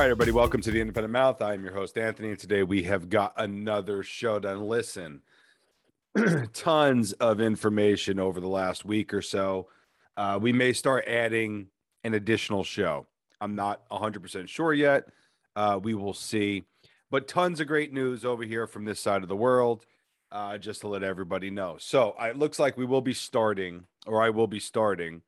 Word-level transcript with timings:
right, 0.00 0.06
everybody, 0.06 0.32
welcome 0.32 0.62
to 0.62 0.70
the 0.70 0.80
Independent 0.80 1.12
Mouth. 1.12 1.42
I 1.42 1.52
am 1.52 1.62
your 1.62 1.74
host, 1.74 1.98
Anthony, 1.98 2.30
and 2.30 2.38
today 2.38 2.62
we 2.62 2.84
have 2.84 3.10
got 3.10 3.34
another 3.36 4.02
show 4.02 4.38
done. 4.38 4.62
Listen, 4.62 5.20
tons 6.54 7.12
of 7.12 7.38
information 7.38 8.18
over 8.18 8.40
the 8.40 8.48
last 8.48 8.86
week 8.86 9.12
or 9.12 9.20
so. 9.20 9.68
Uh, 10.16 10.38
we 10.40 10.54
may 10.54 10.72
start 10.72 11.06
adding 11.06 11.66
an 12.02 12.14
additional 12.14 12.64
show. 12.64 13.08
I'm 13.42 13.54
not 13.54 13.86
100% 13.90 14.48
sure 14.48 14.72
yet. 14.72 15.04
Uh, 15.54 15.78
we 15.82 15.92
will 15.92 16.14
see. 16.14 16.64
But 17.10 17.28
tons 17.28 17.60
of 17.60 17.66
great 17.66 17.92
news 17.92 18.24
over 18.24 18.42
here 18.42 18.66
from 18.66 18.86
this 18.86 19.00
side 19.00 19.22
of 19.22 19.28
the 19.28 19.36
world, 19.36 19.84
uh, 20.32 20.56
just 20.56 20.80
to 20.80 20.88
let 20.88 21.02
everybody 21.02 21.50
know. 21.50 21.76
So 21.78 22.16
uh, 22.18 22.24
it 22.24 22.38
looks 22.38 22.58
like 22.58 22.78
we 22.78 22.86
will 22.86 23.02
be 23.02 23.12
starting, 23.12 23.84
or 24.06 24.22
I 24.22 24.30
will 24.30 24.46
be 24.46 24.60
starting, 24.60 25.20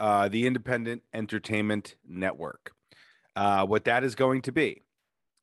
uh, 0.00 0.28
the 0.28 0.48
Independent 0.48 1.02
Entertainment 1.14 1.94
Network. 2.08 2.72
Uh, 3.36 3.64
what 3.66 3.84
that 3.84 4.04
is 4.04 4.14
going 4.14 4.42
to 4.42 4.52
be 4.52 4.82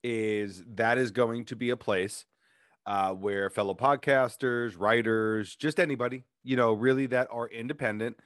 is 0.04 0.64
that 0.76 0.98
is 0.98 1.12
going 1.12 1.46
to 1.46 1.56
be 1.56 1.70
a 1.70 1.78
place 1.78 2.26
uh, 2.86 3.12
where 3.12 3.50
fellow 3.50 3.74
podcasters, 3.74 4.76
writers, 4.78 5.56
just 5.56 5.80
anybody, 5.80 6.24
you 6.44 6.56
know, 6.56 6.74
really 6.74 7.06
that 7.06 7.28
are 7.32 7.48
independent, 7.50 8.18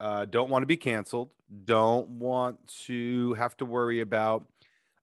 uh, 0.00 0.24
don't 0.24 0.50
want 0.50 0.62
to 0.62 0.66
be 0.66 0.76
canceled, 0.76 1.30
don't 1.64 2.08
want 2.08 2.56
to 2.86 3.34
have 3.34 3.56
to 3.56 3.64
worry 3.64 4.00
about 4.00 4.46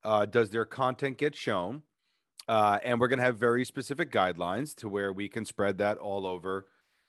uh, 0.04 0.26
does 0.26 0.50
their 0.50 0.66
content 0.66 1.18
get 1.18 1.36
shown. 1.36 1.84
Uh, 2.48 2.80
and 2.84 3.00
we're 3.00 3.08
going 3.08 3.20
to 3.20 3.26
have 3.26 3.38
very 3.38 3.64
specific 3.64 4.12
guidelines 4.12 4.76
to 4.76 4.90
where 4.90 5.14
we 5.14 5.30
can 5.30 5.46
spread 5.46 5.78
that 5.78 5.98
all 5.98 6.28
over, 6.28 6.66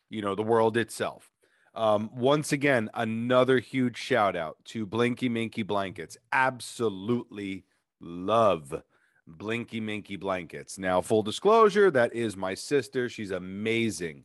you 0.08 0.22
know, 0.22 0.34
the 0.34 0.42
world 0.42 0.76
itself. 0.76 1.30
Um, 1.74 2.10
once 2.14 2.52
again, 2.52 2.88
another 2.94 3.58
huge 3.58 3.96
shout 3.96 4.36
out 4.36 4.58
to 4.66 4.86
Blinky 4.86 5.28
Minky 5.28 5.62
Blankets. 5.62 6.16
Absolutely 6.32 7.64
love 8.00 8.82
Blinky 9.26 9.80
Minky 9.80 10.16
Blankets. 10.16 10.78
Now, 10.78 11.00
full 11.00 11.22
disclosure, 11.22 11.90
that 11.90 12.14
is 12.14 12.36
my 12.36 12.54
sister. 12.54 13.08
She's 13.08 13.32
amazing 13.32 14.24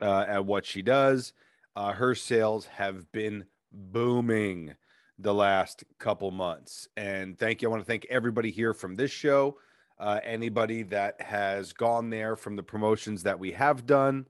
uh, 0.00 0.24
at 0.26 0.46
what 0.46 0.64
she 0.64 0.80
does. 0.80 1.34
Uh, 1.76 1.92
her 1.92 2.14
sales 2.14 2.66
have 2.66 3.10
been 3.12 3.44
booming 3.72 4.74
the 5.18 5.34
last 5.34 5.84
couple 5.98 6.30
months. 6.30 6.88
And 6.96 7.38
thank 7.38 7.62
you. 7.62 7.68
I 7.68 7.70
want 7.70 7.82
to 7.82 7.86
thank 7.86 8.06
everybody 8.10 8.50
here 8.50 8.74
from 8.74 8.96
this 8.96 9.10
show, 9.10 9.58
uh, 9.98 10.20
anybody 10.24 10.82
that 10.84 11.20
has 11.20 11.72
gone 11.72 12.10
there 12.10 12.34
from 12.34 12.56
the 12.56 12.62
promotions 12.62 13.22
that 13.24 13.38
we 13.38 13.52
have 13.52 13.86
done. 13.86 14.26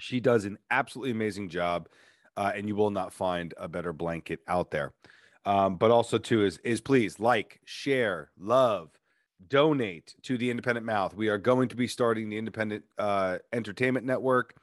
She 0.00 0.20
does 0.20 0.44
an 0.44 0.58
absolutely 0.70 1.12
amazing 1.12 1.48
job, 1.48 1.88
uh, 2.36 2.52
and 2.54 2.68
you 2.68 2.74
will 2.74 2.90
not 2.90 3.12
find 3.12 3.54
a 3.56 3.68
better 3.68 3.92
blanket 3.92 4.40
out 4.48 4.70
there. 4.70 4.92
Um, 5.46 5.76
but 5.76 5.90
also 5.90 6.18
too 6.18 6.44
is 6.44 6.58
is 6.64 6.80
please 6.80 7.20
like, 7.20 7.60
share, 7.64 8.30
love, 8.38 8.90
donate 9.48 10.14
to 10.22 10.38
the 10.38 10.50
Independent 10.50 10.86
Mouth. 10.86 11.14
We 11.14 11.28
are 11.28 11.38
going 11.38 11.68
to 11.68 11.76
be 11.76 11.86
starting 11.86 12.30
the 12.30 12.38
Independent 12.38 12.84
uh, 12.98 13.38
Entertainment 13.52 14.06
Network, 14.06 14.54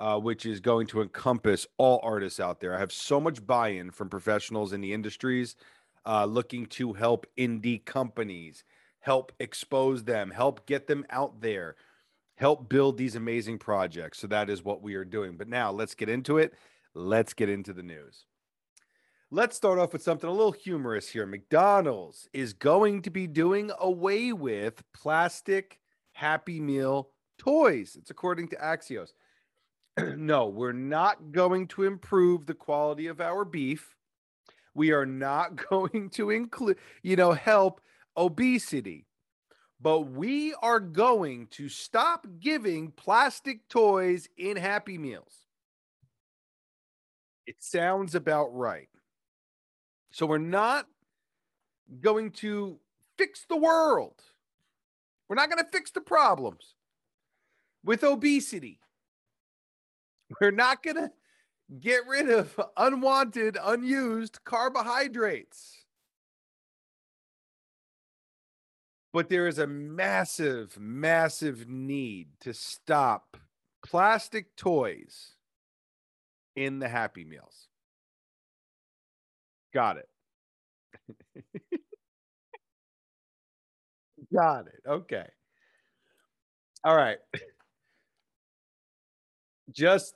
uh, 0.00 0.18
which 0.18 0.44
is 0.44 0.60
going 0.60 0.86
to 0.88 1.00
encompass 1.00 1.66
all 1.78 2.00
artists 2.02 2.40
out 2.40 2.60
there. 2.60 2.74
I 2.74 2.80
have 2.80 2.92
so 2.92 3.20
much 3.20 3.46
buy-in 3.46 3.90
from 3.92 4.08
professionals 4.08 4.72
in 4.72 4.80
the 4.80 4.92
industries, 4.92 5.56
uh, 6.04 6.24
looking 6.24 6.66
to 6.66 6.92
help 6.92 7.26
indie 7.38 7.84
companies, 7.84 8.64
help 9.00 9.32
expose 9.38 10.04
them, 10.04 10.30
help 10.30 10.66
get 10.66 10.86
them 10.86 11.06
out 11.10 11.40
there 11.40 11.76
help 12.36 12.68
build 12.68 12.96
these 12.96 13.16
amazing 13.16 13.58
projects. 13.58 14.18
So 14.18 14.26
that 14.28 14.48
is 14.48 14.64
what 14.64 14.82
we 14.82 14.94
are 14.94 15.04
doing. 15.04 15.36
But 15.36 15.48
now 15.48 15.72
let's 15.72 15.94
get 15.94 16.08
into 16.08 16.38
it. 16.38 16.54
Let's 16.94 17.34
get 17.34 17.48
into 17.48 17.72
the 17.72 17.82
news. 17.82 18.24
Let's 19.30 19.56
start 19.56 19.78
off 19.78 19.92
with 19.92 20.02
something 20.02 20.30
a 20.30 20.32
little 20.32 20.52
humorous 20.52 21.08
here. 21.08 21.26
McDonald's 21.26 22.28
is 22.32 22.52
going 22.52 23.02
to 23.02 23.10
be 23.10 23.26
doing 23.26 23.72
away 23.80 24.32
with 24.32 24.84
plastic 24.94 25.80
Happy 26.12 26.60
Meal 26.60 27.10
toys. 27.36 27.96
It's 27.98 28.10
according 28.10 28.48
to 28.48 28.56
Axios. 28.56 29.08
no, 30.16 30.46
we're 30.46 30.72
not 30.72 31.32
going 31.32 31.66
to 31.68 31.82
improve 31.82 32.46
the 32.46 32.54
quality 32.54 33.08
of 33.08 33.20
our 33.20 33.44
beef. 33.44 33.96
We 34.74 34.92
are 34.92 35.06
not 35.06 35.56
going 35.70 36.10
to 36.10 36.30
include, 36.30 36.78
you 37.02 37.16
know, 37.16 37.32
help 37.32 37.80
obesity 38.16 39.05
but 39.80 40.00
we 40.00 40.54
are 40.62 40.80
going 40.80 41.48
to 41.48 41.68
stop 41.68 42.26
giving 42.40 42.90
plastic 42.90 43.68
toys 43.68 44.28
in 44.36 44.56
Happy 44.56 44.98
Meals. 44.98 45.34
It 47.46 47.56
sounds 47.60 48.14
about 48.14 48.54
right. 48.54 48.88
So 50.10 50.26
we're 50.26 50.38
not 50.38 50.86
going 52.00 52.30
to 52.32 52.78
fix 53.18 53.44
the 53.48 53.56
world. 53.56 54.20
We're 55.28 55.36
not 55.36 55.50
going 55.50 55.62
to 55.62 55.70
fix 55.70 55.90
the 55.90 56.00
problems 56.00 56.74
with 57.84 58.02
obesity. 58.02 58.80
We're 60.40 60.50
not 60.50 60.82
going 60.82 60.96
to 60.96 61.12
get 61.80 62.06
rid 62.08 62.30
of 62.30 62.58
unwanted, 62.76 63.58
unused 63.62 64.40
carbohydrates. 64.44 65.85
But 69.16 69.30
there 69.30 69.46
is 69.46 69.58
a 69.58 69.66
massive, 69.66 70.78
massive 70.78 71.66
need 71.66 72.28
to 72.38 72.52
stop 72.52 73.38
plastic 73.82 74.54
toys 74.56 75.36
in 76.54 76.80
the 76.80 76.88
Happy 76.88 77.24
Meals. 77.24 77.68
Got 79.72 79.96
it. 79.96 80.08
Got 84.34 84.66
it. 84.66 84.82
Okay. 84.86 85.24
All 86.84 86.94
right. 86.94 87.16
Just 89.72 90.14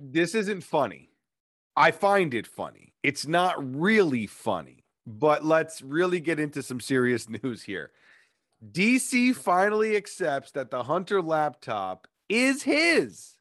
this 0.00 0.36
isn't 0.36 0.60
funny. 0.60 1.10
I 1.76 1.90
find 1.90 2.32
it 2.32 2.46
funny. 2.46 2.94
It's 3.02 3.26
not 3.26 3.56
really 3.58 4.28
funny. 4.28 4.83
But 5.06 5.44
let's 5.44 5.82
really 5.82 6.20
get 6.20 6.40
into 6.40 6.62
some 6.62 6.80
serious 6.80 7.28
news 7.42 7.62
here. 7.62 7.90
DC 8.72 9.34
finally 9.34 9.96
accepts 9.96 10.52
that 10.52 10.70
the 10.70 10.84
Hunter 10.84 11.20
laptop 11.20 12.06
is 12.28 12.62
his. 12.62 13.34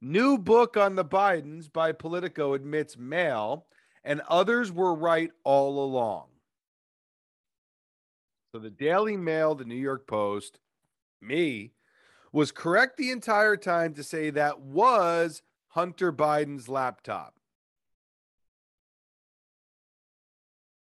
New 0.00 0.38
book 0.38 0.76
on 0.76 0.94
the 0.94 1.04
Bidens 1.04 1.70
by 1.70 1.92
Politico 1.92 2.54
admits 2.54 2.96
mail, 2.96 3.66
and 4.04 4.22
others 4.28 4.72
were 4.72 4.94
right 4.94 5.30
all 5.44 5.84
along. 5.84 6.28
So 8.52 8.58
the 8.58 8.70
Daily 8.70 9.16
Mail, 9.16 9.54
the 9.54 9.64
New 9.64 9.74
York 9.74 10.06
Post, 10.06 10.58
me, 11.20 11.72
was 12.32 12.50
correct 12.50 12.96
the 12.96 13.10
entire 13.10 13.56
time 13.56 13.94
to 13.94 14.02
say 14.02 14.30
that 14.30 14.60
was 14.60 15.42
Hunter 15.68 16.12
Biden's 16.12 16.68
laptop. 16.68 17.34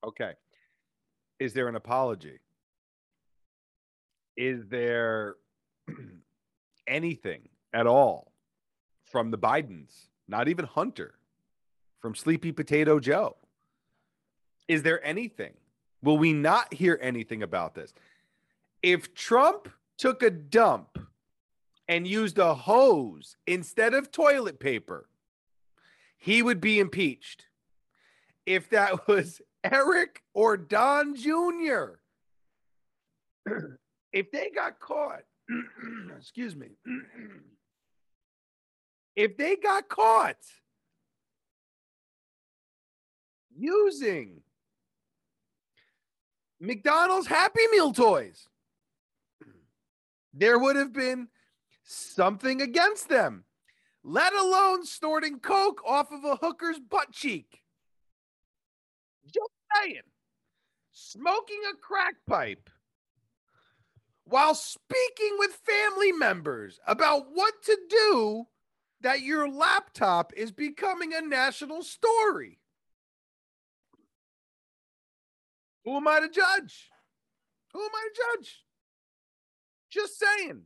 Okay. 0.04 0.34
Is 1.40 1.54
there 1.54 1.68
an 1.68 1.76
apology? 1.76 2.40
Is 4.36 4.68
there 4.68 5.36
anything 6.88 7.50
at 7.74 7.88
all 7.88 8.32
from 9.06 9.32
the 9.32 9.38
Bidens? 9.38 10.08
Not 10.28 10.48
even 10.48 10.66
Hunter, 10.66 11.16
from 12.00 12.16
Sleepy 12.16 12.52
Potato 12.52 13.00
Joe. 13.00 13.36
Is 14.68 14.84
there 14.84 15.06
anything? 15.06 15.54
Will 16.02 16.18
we 16.18 16.34
not 16.34 16.74
hear 16.74 17.00
anything 17.02 17.44
about 17.44 17.76
this? 17.76 17.94
If 18.82 19.14
Trump 19.14 19.70
took 19.98 20.24
a 20.24 20.30
dump 20.30 20.98
and 21.88 22.08
used 22.08 22.40
a 22.40 22.54
hose 22.54 23.38
instead 23.48 23.94
of 23.94 24.12
toilet 24.12 24.60
paper, 24.60 25.08
he 26.18 26.42
would 26.42 26.62
be 26.62 26.80
impeached. 26.80 27.46
If 28.46 28.70
that 28.70 29.08
was 29.08 29.42
Eric 29.64 30.22
or 30.34 30.58
Don 30.58 31.16
Jr. 31.16 32.00
if 34.14 34.32
they 34.32 34.50
got 34.54 34.80
caught, 34.80 35.22
excuse 36.18 36.56
me, 36.56 36.68
if 39.16 39.38
they 39.38 39.56
got 39.56 39.88
caught 39.88 40.38
using 43.58 44.42
McDonald's 46.60 47.28
Happy 47.28 47.68
Meal 47.72 47.92
toys, 47.94 48.48
there 50.34 50.58
would 50.58 50.76
have 50.76 50.94
been 50.94 51.28
something 51.84 52.62
against 52.62 53.10
them, 53.10 53.46
let 54.04 54.34
alone 54.34 54.86
snorting 54.86 55.40
Coke 55.40 55.82
off 55.86 56.12
of 56.12 56.24
a 56.24 56.38
hooker's 56.38 56.80
butt 56.80 57.12
cheek. 57.12 57.63
Just 59.26 59.52
saying. 59.76 60.02
Smoking 60.92 61.62
a 61.72 61.78
crack 61.78 62.16
pipe 62.28 62.70
while 64.26 64.56
speaking 64.56 65.36
with 65.38 65.60
family 65.66 66.12
members 66.12 66.80
about 66.88 67.26
what 67.34 67.54
to 67.66 67.78
do 67.90 68.46
that 69.02 69.22
your 69.22 69.50
laptop 69.50 70.32
is 70.36 70.52
becoming 70.52 71.14
a 71.14 71.22
national 71.22 71.84
story. 71.84 72.60
Who 75.84 75.98
am 75.98 76.08
I 76.08 76.22
to 76.22 76.30
judge? 76.30 76.90
Who 77.74 77.82
am 77.82 77.90
I 77.94 78.08
to 78.08 78.22
judge? 78.38 78.64
Just 79.90 80.18
saying. 80.18 80.62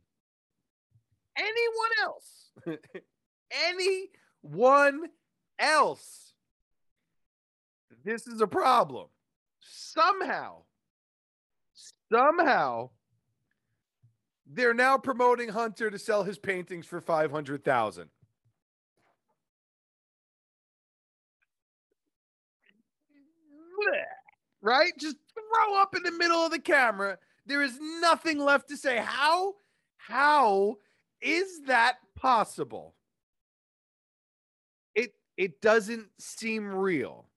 Anyone 1.36 1.90
else? 2.02 2.50
Anyone 3.68 5.08
else? 5.58 6.27
This 8.08 8.26
is 8.26 8.40
a 8.40 8.46
problem. 8.46 9.08
Somehow, 9.60 10.62
somehow, 12.10 12.88
they're 14.46 14.72
now 14.72 14.96
promoting 14.96 15.50
Hunter 15.50 15.90
to 15.90 15.98
sell 15.98 16.22
his 16.22 16.38
paintings 16.38 16.86
for 16.86 17.02
500,000. 17.02 18.08
Right? 24.62 24.92
Just 24.98 25.16
throw 25.34 25.78
up 25.78 25.94
in 25.94 26.02
the 26.02 26.12
middle 26.12 26.38
of 26.38 26.50
the 26.50 26.58
camera. 26.58 27.18
There 27.44 27.62
is 27.62 27.78
nothing 27.78 28.38
left 28.38 28.70
to 28.70 28.78
say. 28.78 28.96
How 29.04 29.56
how 29.98 30.76
is 31.20 31.60
that 31.66 31.96
possible? 32.16 32.94
It 34.94 35.12
it 35.36 35.60
doesn't 35.60 36.08
seem 36.18 36.68
real. 36.68 37.28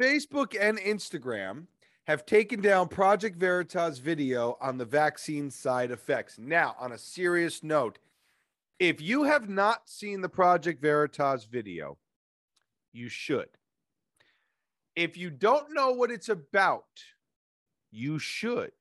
Facebook 0.00 0.54
and 0.60 0.78
Instagram 0.78 1.66
have 2.06 2.26
taken 2.26 2.60
down 2.60 2.88
Project 2.88 3.36
Veritas 3.36 3.98
video 3.98 4.56
on 4.60 4.78
the 4.78 4.84
vaccine 4.84 5.50
side 5.50 5.90
effects. 5.90 6.38
Now, 6.38 6.76
on 6.78 6.92
a 6.92 6.98
serious 6.98 7.62
note, 7.62 7.98
if 8.78 9.00
you 9.00 9.24
have 9.24 9.48
not 9.48 9.88
seen 9.88 10.20
the 10.20 10.28
Project 10.28 10.82
Veritas 10.82 11.44
video, 11.44 11.96
you 12.92 13.08
should. 13.08 13.48
If 14.94 15.16
you 15.16 15.30
don't 15.30 15.74
know 15.74 15.92
what 15.92 16.10
it's 16.10 16.28
about, 16.28 16.84
you 17.90 18.18
should. 18.18 18.72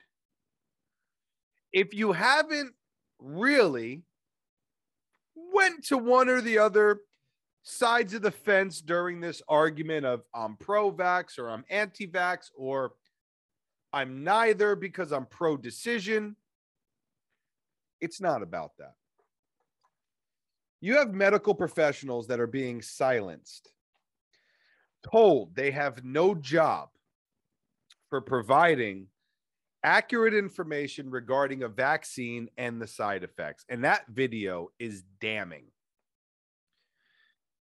If 1.72 1.94
you 1.94 2.12
haven't 2.12 2.74
really 3.20 4.04
went 5.36 5.86
to 5.86 5.98
one 5.98 6.30
or 6.30 6.42
the 6.42 6.58
other 6.58 7.02
sides 7.66 8.14
of 8.14 8.22
the 8.22 8.32
fence 8.32 8.80
during 8.80 9.20
this 9.20 9.42
argument 9.50 10.06
of 10.06 10.22
I'm 10.34 10.56
pro 10.56 10.92
vax 10.92 11.40
or 11.40 11.50
I'm 11.50 11.66
anti 11.70 12.08
vax 12.08 12.52
or 12.56 12.94
I'm 13.92 14.24
neither 14.24 14.76
because 14.76 15.12
I'm 15.12 15.26
pro 15.26 15.58
decision. 15.58 16.36
It's 18.00 18.22
not 18.22 18.44
about 18.44 18.72
that. 18.78 18.94
You 20.80 20.98
have 20.98 21.14
medical 21.14 21.56
professionals 21.56 22.28
that 22.28 22.40
are 22.40 22.46
being 22.46 22.84
silenced, 22.84 23.72
told 25.12 25.56
they 25.56 25.72
have 25.72 26.04
no 26.04 26.36
job 26.36 26.90
for 28.10 28.22
providing 28.22 29.08
accurate 29.84 30.36
information 30.36 31.10
regarding 31.10 31.64
a 31.64 31.68
vaccine 31.68 32.48
and 32.58 32.80
the 32.80 32.88
side 32.88 33.24
effects. 33.24 33.66
And 33.70 33.84
that 33.86 34.06
video 34.08 34.70
is 34.78 35.04
damning 35.20 35.66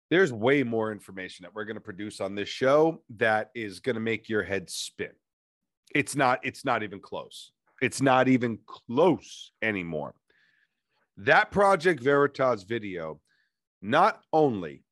there's 0.10 0.32
way 0.32 0.64
more 0.64 0.92
information 0.92 1.44
that 1.44 1.54
we're 1.54 1.66
going 1.66 1.76
to 1.76 1.82
produce 1.82 2.22
on 2.22 2.36
this 2.36 2.50
show 2.50 3.02
that 3.18 3.50
is 3.56 3.80
going 3.80 3.96
to 3.96 4.02
make 4.02 4.30
your 4.30 4.44
head 4.44 4.70
spin. 4.70 5.12
It's 5.94 6.16
not 6.16 6.40
it's 6.44 6.66
not 6.66 6.84
even 6.84 7.00
close. 7.00 7.52
It's 7.82 8.02
not 8.02 8.28
even 8.28 8.60
close 8.66 9.52
anymore. 9.62 10.14
That 11.18 11.52
Project 11.52 12.02
Veritas 12.02 12.64
video 12.64 13.20
not 13.82 14.22
only 14.34 14.84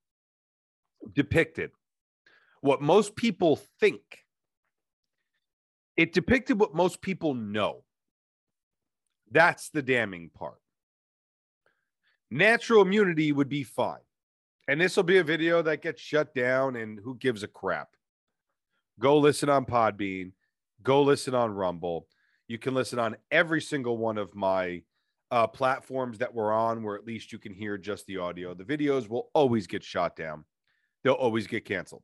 depicted 1.14 1.72
what 2.62 2.82
most 2.82 3.16
people 3.16 3.60
think, 3.80 4.02
it 5.98 6.14
depicted 6.14 6.60
what 6.60 6.74
most 6.74 7.02
people 7.02 7.34
know. 7.34 7.84
That's 9.32 9.70
the 9.70 9.82
damning 9.82 10.30
part. 10.34 10.60
Natural 12.32 12.82
immunity 12.82 13.32
would 13.32 13.50
be 13.50 13.64
fine. 13.64 14.00
And 14.68 14.80
this 14.80 14.96
will 14.96 15.04
be 15.04 15.18
a 15.18 15.24
video 15.24 15.62
that 15.62 15.82
gets 15.82 16.02
shut 16.02 16.34
down, 16.34 16.78
and 16.78 17.00
who 17.04 17.16
gives 17.16 17.44
a 17.44 17.48
crap? 17.48 17.90
Go 19.00 19.18
listen 19.18 19.50
on 19.50 19.66
Podbean. 19.66 20.32
Go 20.84 21.02
listen 21.02 21.36
on 21.36 21.52
Rumble. 21.52 22.08
You 22.48 22.58
can 22.58 22.74
listen 22.74 23.00
on 23.00 23.18
every 23.32 23.62
single 23.62 23.98
one 23.98 24.18
of 24.18 24.36
my 24.36 24.82
uh, 25.32 25.48
platforms 25.48 26.20
that 26.20 26.34
we're 26.34 26.54
on, 26.54 26.84
where 26.84 26.96
at 26.96 27.06
least 27.06 27.32
you 27.32 27.40
can 27.40 27.54
hear 27.54 27.78
just 27.78 28.06
the 28.06 28.18
audio. 28.18 28.54
The 28.54 28.64
videos 28.64 29.10
will 29.10 29.30
always 29.34 29.68
get 29.68 29.84
shot 29.84 30.16
down, 30.16 30.46
they'll 31.04 31.14
always 31.14 31.48
get 31.48 31.66
canceled. 31.66 32.04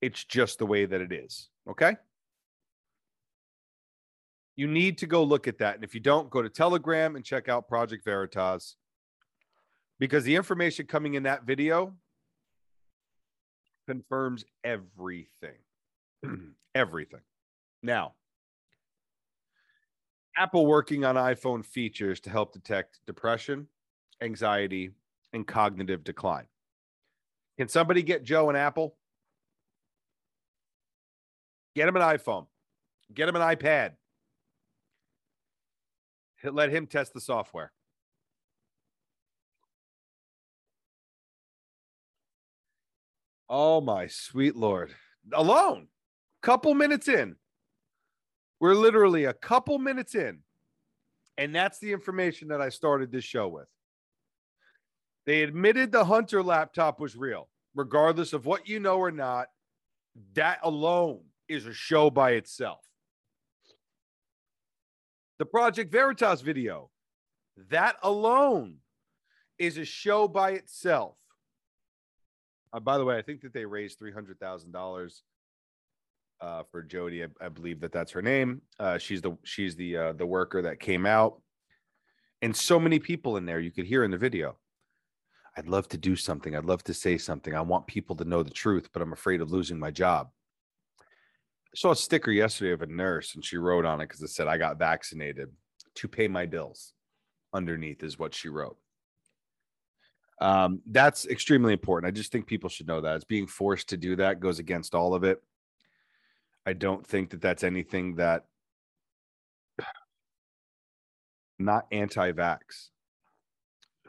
It's 0.00 0.24
just 0.24 0.58
the 0.58 0.66
way 0.66 0.86
that 0.86 1.00
it 1.00 1.12
is. 1.12 1.50
Okay. 1.68 1.96
You 4.56 4.66
need 4.66 4.98
to 4.98 5.06
go 5.06 5.22
look 5.22 5.48
at 5.48 5.58
that. 5.58 5.74
And 5.74 5.84
if 5.84 5.94
you 5.94 6.00
don't, 6.00 6.30
go 6.30 6.42
to 6.42 6.48
Telegram 6.48 7.16
and 7.16 7.24
check 7.24 7.48
out 7.48 7.68
Project 7.68 8.04
Veritas 8.04 8.76
because 10.00 10.24
the 10.24 10.34
information 10.34 10.86
coming 10.86 11.14
in 11.14 11.22
that 11.24 11.44
video 11.44 11.94
confirms 13.86 14.44
everything. 14.64 15.58
everything. 16.74 17.20
Now, 17.82 18.14
Apple 20.36 20.66
working 20.66 21.04
on 21.04 21.16
iPhone 21.16 21.64
features 21.64 22.18
to 22.20 22.30
help 22.30 22.52
detect 22.52 23.00
depression, 23.06 23.68
anxiety, 24.22 24.90
and 25.34 25.46
cognitive 25.46 26.02
decline. 26.02 26.46
Can 27.58 27.68
somebody 27.68 28.02
get 28.02 28.24
Joe 28.24 28.48
an 28.48 28.56
Apple? 28.56 28.96
Get 31.76 31.88
him 31.88 31.96
an 31.96 32.02
iPhone. 32.02 32.46
Get 33.12 33.28
him 33.28 33.36
an 33.36 33.42
iPad. 33.42 33.92
Let 36.42 36.70
him 36.70 36.86
test 36.86 37.12
the 37.12 37.20
software. 37.20 37.72
Oh 43.52 43.80
my 43.80 44.06
sweet 44.06 44.54
lord. 44.54 44.94
Alone. 45.32 45.88
Couple 46.40 46.72
minutes 46.72 47.08
in. 47.08 47.34
We're 48.60 48.76
literally 48.76 49.24
a 49.24 49.32
couple 49.32 49.78
minutes 49.80 50.14
in. 50.14 50.38
And 51.36 51.52
that's 51.52 51.80
the 51.80 51.92
information 51.92 52.48
that 52.48 52.60
I 52.60 52.68
started 52.68 53.10
this 53.10 53.24
show 53.24 53.48
with. 53.48 53.66
They 55.26 55.42
admitted 55.42 55.90
the 55.90 56.04
Hunter 56.04 56.42
laptop 56.42 57.00
was 57.00 57.16
real, 57.16 57.48
regardless 57.74 58.32
of 58.32 58.46
what 58.46 58.68
you 58.68 58.78
know 58.78 58.98
or 58.98 59.10
not. 59.10 59.48
That 60.34 60.60
alone 60.62 61.22
is 61.48 61.66
a 61.66 61.72
show 61.72 62.08
by 62.08 62.32
itself. 62.32 62.84
The 65.38 65.46
Project 65.46 65.90
Veritas 65.90 66.40
video, 66.40 66.90
that 67.70 67.96
alone 68.02 68.76
is 69.58 69.76
a 69.76 69.84
show 69.84 70.28
by 70.28 70.52
itself. 70.52 71.16
Uh, 72.72 72.80
by 72.80 72.98
the 72.98 73.04
way, 73.04 73.16
I 73.16 73.22
think 73.22 73.40
that 73.42 73.52
they 73.52 73.64
raised 73.64 73.98
three 73.98 74.12
hundred 74.12 74.38
thousand 74.38 74.74
uh, 74.74 74.78
dollars 74.78 75.22
for 76.70 76.82
Jody. 76.82 77.24
I, 77.24 77.26
I, 77.40 77.48
believe 77.48 77.80
that 77.80 77.92
that's 77.92 78.12
her 78.12 78.22
name. 78.22 78.62
Uh, 78.78 78.98
she's 78.98 79.20
the 79.20 79.36
she's 79.44 79.76
the 79.76 79.96
uh, 79.96 80.12
the 80.12 80.26
worker 80.26 80.62
that 80.62 80.80
came 80.80 81.06
out, 81.06 81.40
and 82.42 82.54
so 82.54 82.78
many 82.78 82.98
people 82.98 83.36
in 83.36 83.46
there 83.46 83.60
you 83.60 83.70
could 83.70 83.86
hear 83.86 84.04
in 84.04 84.10
the 84.10 84.18
video. 84.18 84.56
I'd 85.56 85.68
love 85.68 85.88
to 85.88 85.98
do 85.98 86.14
something. 86.14 86.54
I'd 86.54 86.64
love 86.64 86.84
to 86.84 86.94
say 86.94 87.18
something. 87.18 87.54
I 87.54 87.60
want 87.60 87.86
people 87.88 88.14
to 88.16 88.24
know 88.24 88.42
the 88.42 88.50
truth, 88.50 88.88
but 88.92 89.02
I'm 89.02 89.12
afraid 89.12 89.40
of 89.40 89.50
losing 89.50 89.78
my 89.78 89.90
job. 89.90 90.28
I 91.00 91.76
saw 91.76 91.90
a 91.90 91.96
sticker 91.96 92.30
yesterday 92.30 92.72
of 92.72 92.82
a 92.82 92.86
nurse, 92.86 93.34
and 93.34 93.44
she 93.44 93.56
wrote 93.56 93.84
on 93.84 94.00
it 94.00 94.04
because 94.04 94.22
it 94.22 94.28
said, 94.28 94.46
"I 94.46 94.58
got 94.58 94.78
vaccinated 94.78 95.50
to 95.96 96.08
pay 96.08 96.28
my 96.28 96.46
bills." 96.46 96.92
Underneath 97.52 98.04
is 98.04 98.16
what 98.16 98.32
she 98.32 98.48
wrote. 98.48 98.78
Um, 100.40 100.80
that's 100.86 101.26
extremely 101.26 101.74
important. 101.74 102.08
I 102.08 102.12
just 102.12 102.32
think 102.32 102.46
people 102.46 102.70
should 102.70 102.88
know 102.88 103.02
that. 103.02 103.16
It's 103.16 103.24
being 103.24 103.46
forced 103.46 103.90
to 103.90 103.96
do 103.96 104.16
that 104.16 104.40
goes 104.40 104.58
against 104.58 104.94
all 104.94 105.14
of 105.14 105.22
it. 105.22 105.42
I 106.64 106.72
don't 106.72 107.06
think 107.06 107.30
that 107.30 107.42
that's 107.42 107.62
anything 107.62 108.16
that 108.16 108.46
not 111.58 111.86
anti-vax 111.92 112.88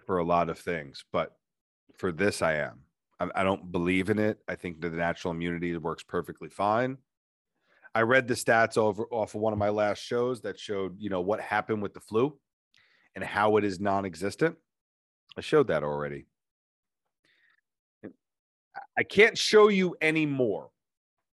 for 0.05 0.19
a 0.19 0.23
lot 0.23 0.49
of 0.49 0.57
things, 0.57 1.03
but 1.11 1.35
for 1.97 2.11
this 2.11 2.41
I 2.41 2.55
am. 2.55 2.79
I, 3.19 3.27
I 3.35 3.43
don't 3.43 3.71
believe 3.71 4.09
in 4.09 4.17
it. 4.17 4.39
I 4.47 4.55
think 4.55 4.79
that 4.81 4.89
the 4.89 4.97
natural 4.97 5.33
immunity 5.33 5.75
works 5.75 6.03
perfectly 6.03 6.49
fine. 6.49 6.97
I 7.93 8.03
read 8.03 8.29
the 8.29 8.35
stats 8.35 8.77
over 8.77 9.03
off 9.11 9.35
of 9.35 9.41
one 9.41 9.51
of 9.51 9.59
my 9.59 9.69
last 9.69 9.99
shows 9.99 10.41
that 10.41 10.57
showed, 10.57 10.95
you 10.97 11.09
know, 11.09 11.19
what 11.19 11.41
happened 11.41 11.81
with 11.81 11.93
the 11.93 11.99
flu 11.99 12.37
and 13.15 13.23
how 13.23 13.57
it 13.57 13.65
is 13.65 13.81
non-existent. 13.81 14.55
I 15.37 15.41
showed 15.41 15.67
that 15.67 15.83
already. 15.83 16.25
I 18.97 19.03
can't 19.03 19.37
show 19.37 19.69
you 19.69 19.95
any 20.01 20.25
more. 20.25 20.69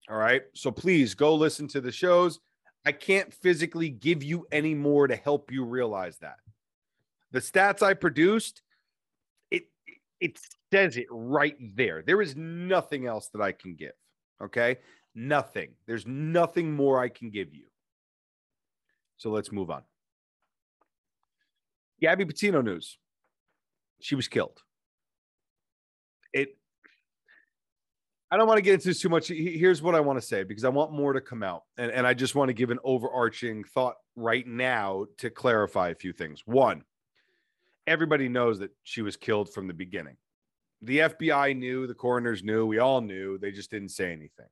All 0.09 0.17
right. 0.17 0.43
So 0.55 0.71
please 0.71 1.15
go 1.15 1.35
listen 1.35 1.67
to 1.69 1.81
the 1.81 1.93
shows. 1.93 2.41
I 2.85 2.93
can't 2.93 3.33
physically 3.33 3.89
give 3.89 4.23
you 4.23 4.47
any 4.53 4.75
more 4.75 5.09
to 5.09 5.17
help 5.17 5.51
you 5.51 5.65
realize 5.65 6.19
that. 6.19 6.37
The 7.33 7.41
stats 7.41 7.83
I 7.83 7.95
produced, 7.95 8.63
it 9.51 9.65
it 10.21 10.39
says 10.73 10.97
it 10.97 11.07
right 11.11 11.57
there. 11.77 12.03
There 12.03 12.23
is 12.23 12.37
nothing 12.37 13.07
else 13.07 13.29
that 13.33 13.43
I 13.43 13.53
can 13.53 13.75
give. 13.75 13.93
Okay. 14.43 14.79
Nothing. 15.15 15.71
There's 15.87 16.07
nothing 16.07 16.73
more 16.73 17.01
I 17.01 17.09
can 17.09 17.31
give 17.31 17.55
you. 17.55 17.65
So 19.17 19.31
let's 19.31 19.51
move 19.51 19.71
on. 19.71 19.83
Gabby 22.01 22.27
Petito 22.27 22.61
news. 22.61 22.99
She 24.01 24.15
was 24.15 24.29
killed. 24.29 24.63
It 26.33 26.57
I 28.31 28.37
don't 28.37 28.49
want 28.49 28.59
to 28.59 28.63
get 28.63 28.75
into 28.75 28.89
this 28.89 29.01
too 29.01 29.09
much. 29.09 29.29
Here's 29.29 29.83
what 29.83 29.95
I 29.95 30.01
want 30.01 30.21
to 30.21 30.27
say 30.27 30.43
because 30.43 30.65
I 30.65 30.69
want 30.69 30.93
more 30.93 31.13
to 31.13 31.21
come 31.21 31.43
out. 31.43 31.63
And, 31.79 31.93
and 31.93 32.07
I 32.07 32.13
just 32.13 32.35
want 32.35 32.49
to 32.49 32.55
give 32.55 32.71
an 32.71 32.81
overarching 32.83 33.63
thought 33.63 33.97
right 34.17 34.47
now 34.47 35.07
to 35.19 35.31
clarify 35.31 35.91
a 35.91 35.95
few 35.95 36.13
things. 36.13 36.43
One, 36.45 36.83
everybody 37.87 38.29
knows 38.29 38.59
that 38.59 38.73
she 38.83 39.03
was 39.03 39.17
killed 39.17 39.53
from 39.53 39.69
the 39.69 39.75
beginning. 39.75 40.17
The 40.83 40.99
FBI 40.99 41.57
knew, 41.57 41.87
the 41.87 41.95
coroners 41.95 42.43
knew, 42.43 42.67
we 42.67 42.79
all 42.79 43.01
knew. 43.01 43.39
They 43.39 43.53
just 43.53 43.71
didn't 43.71 43.91
say 43.91 44.13
anything. 44.13 44.47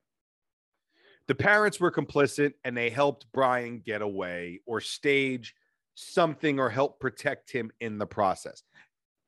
The 1.27 1.35
parents 1.35 1.79
were 1.79 1.91
complicit 1.91 2.53
and 2.63 2.77
they 2.77 2.89
helped 2.89 3.25
Brian 3.33 3.79
get 3.79 4.01
away 4.01 4.61
or 4.65 4.79
stage 4.79 5.53
something 5.95 6.59
or 6.59 6.69
help 6.69 6.99
protect 6.99 7.51
him 7.51 7.71
in 7.79 7.97
the 7.97 8.05
process. 8.05 8.63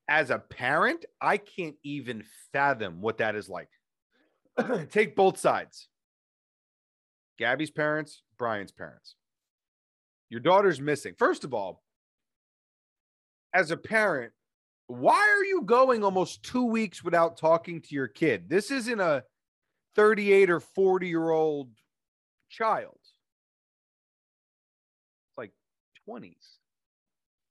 As 0.08 0.30
a 0.30 0.38
parent, 0.38 1.04
I 1.20 1.36
can't 1.36 1.76
even 1.84 2.24
fathom 2.52 3.00
what 3.00 3.18
that 3.18 3.34
is 3.34 3.48
like 3.48 3.68
take 4.90 5.14
both 5.14 5.38
sides. 5.38 5.88
Gabby's 7.38 7.70
parents, 7.70 8.22
Brian's 8.38 8.72
parents. 8.72 9.14
Your 10.30 10.40
daughter's 10.40 10.80
missing. 10.80 11.14
First 11.18 11.44
of 11.44 11.54
all, 11.54 11.82
as 13.54 13.70
a 13.70 13.76
parent, 13.76 14.32
why 14.88 15.16
are 15.16 15.44
you 15.44 15.62
going 15.62 16.02
almost 16.02 16.42
two 16.42 16.64
weeks 16.64 17.04
without 17.04 17.36
talking 17.36 17.80
to 17.82 17.94
your 17.94 18.08
kid? 18.08 18.48
This 18.48 18.70
isn't 18.70 19.00
a 19.00 19.24
38 19.96 20.50
or 20.50 20.60
40 20.60 21.08
year 21.08 21.30
old 21.30 21.70
child. 22.50 22.98
It's 25.28 25.36
like 25.36 25.52
20s. 26.08 26.57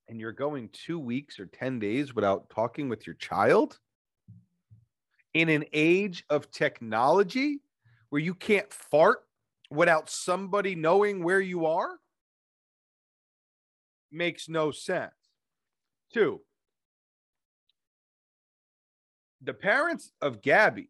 And 0.09 0.19
you're 0.19 0.31
going 0.31 0.69
two 0.71 0.99
weeks 0.99 1.39
or 1.39 1.45
10 1.47 1.79
days 1.79 2.15
without 2.15 2.49
talking 2.49 2.87
with 2.89 3.05
your 3.05 3.15
child? 3.15 3.79
in 5.37 5.49
an 5.49 5.65
age 5.71 6.23
of 6.31 6.49
technology 6.49 7.59
where 8.09 8.21
you 8.21 8.33
can't 8.33 8.73
fart 8.73 9.19
without 9.69 10.09
somebody 10.09 10.73
knowing 10.73 11.23
where 11.23 11.39
you 11.39 11.67
are 11.67 11.99
makes 14.11 14.49
no 14.49 14.71
sense. 14.71 15.13
Two, 16.11 16.41
the 19.41 19.53
parents 19.53 20.11
of 20.21 20.41
Gabby, 20.41 20.89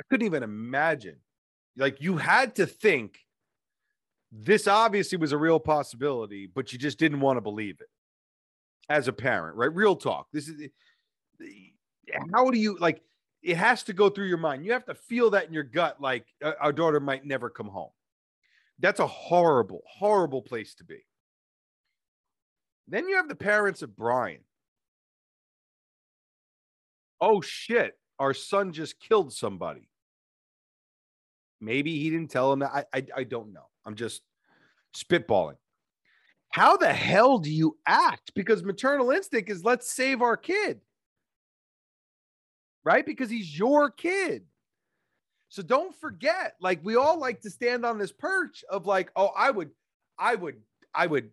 I 0.00 0.02
couldn't 0.08 0.26
even 0.26 0.42
imagine. 0.42 1.16
Like, 1.76 2.00
you 2.00 2.16
had 2.16 2.54
to 2.54 2.66
think 2.66 3.18
this 4.32 4.66
obviously 4.66 5.18
was 5.18 5.32
a 5.32 5.38
real 5.38 5.60
possibility, 5.60 6.46
but 6.46 6.72
you 6.72 6.78
just 6.78 6.98
didn't 6.98 7.20
want 7.20 7.36
to 7.36 7.42
believe 7.42 7.80
it 7.80 7.88
as 8.88 9.08
a 9.08 9.12
parent, 9.12 9.56
right? 9.56 9.74
Real 9.74 9.96
talk. 9.96 10.28
This 10.32 10.48
is 10.48 10.68
how 12.32 12.50
do 12.50 12.58
you 12.58 12.78
like 12.78 13.02
it 13.42 13.56
has 13.56 13.82
to 13.84 13.92
go 13.92 14.08
through 14.08 14.26
your 14.26 14.38
mind. 14.38 14.64
You 14.64 14.72
have 14.72 14.86
to 14.86 14.94
feel 14.94 15.30
that 15.30 15.46
in 15.46 15.52
your 15.52 15.62
gut, 15.62 16.00
like 16.00 16.26
uh, 16.42 16.52
our 16.60 16.72
daughter 16.72 17.00
might 17.00 17.24
never 17.24 17.48
come 17.48 17.68
home. 17.68 17.90
That's 18.78 19.00
a 19.00 19.06
horrible, 19.06 19.82
horrible 19.86 20.42
place 20.42 20.74
to 20.76 20.84
be. 20.84 21.04
Then 22.88 23.08
you 23.08 23.16
have 23.16 23.28
the 23.28 23.34
parents 23.34 23.82
of 23.82 23.96
Brian. 23.96 24.40
Oh 27.20 27.40
shit, 27.40 27.98
our 28.18 28.34
son 28.34 28.72
just 28.72 29.00
killed 29.00 29.32
somebody. 29.32 29.88
Maybe 31.60 31.98
he 31.98 32.10
didn't 32.10 32.30
tell 32.30 32.52
him 32.52 32.58
that. 32.60 32.72
I, 32.72 32.84
I, 32.92 33.06
I 33.18 33.24
don't 33.24 33.52
know. 33.52 33.66
I'm 33.84 33.94
just 33.94 34.22
spitballing. 34.94 35.56
How 36.56 36.76
the 36.76 36.92
hell 36.92 37.38
do 37.38 37.52
you 37.52 37.76
act? 37.86 38.32
Because 38.34 38.64
maternal 38.64 39.10
instinct 39.10 39.50
is 39.50 39.64
let's 39.64 39.90
save 39.90 40.22
our 40.22 40.36
kid 40.36 40.80
right? 42.86 43.04
Because 43.04 43.28
he's 43.28 43.58
your 43.58 43.90
kid. 43.90 44.44
So 45.48 45.60
don't 45.60 45.94
forget, 45.94 46.54
like 46.60 46.80
we 46.84 46.94
all 46.94 47.18
like 47.18 47.40
to 47.40 47.50
stand 47.50 47.84
on 47.84 47.98
this 47.98 48.12
perch 48.12 48.64
of 48.70 48.86
like, 48.86 49.10
oh, 49.16 49.32
I 49.36 49.50
would, 49.50 49.70
I 50.18 50.36
would, 50.36 50.56
I 50.94 51.08
would 51.08 51.30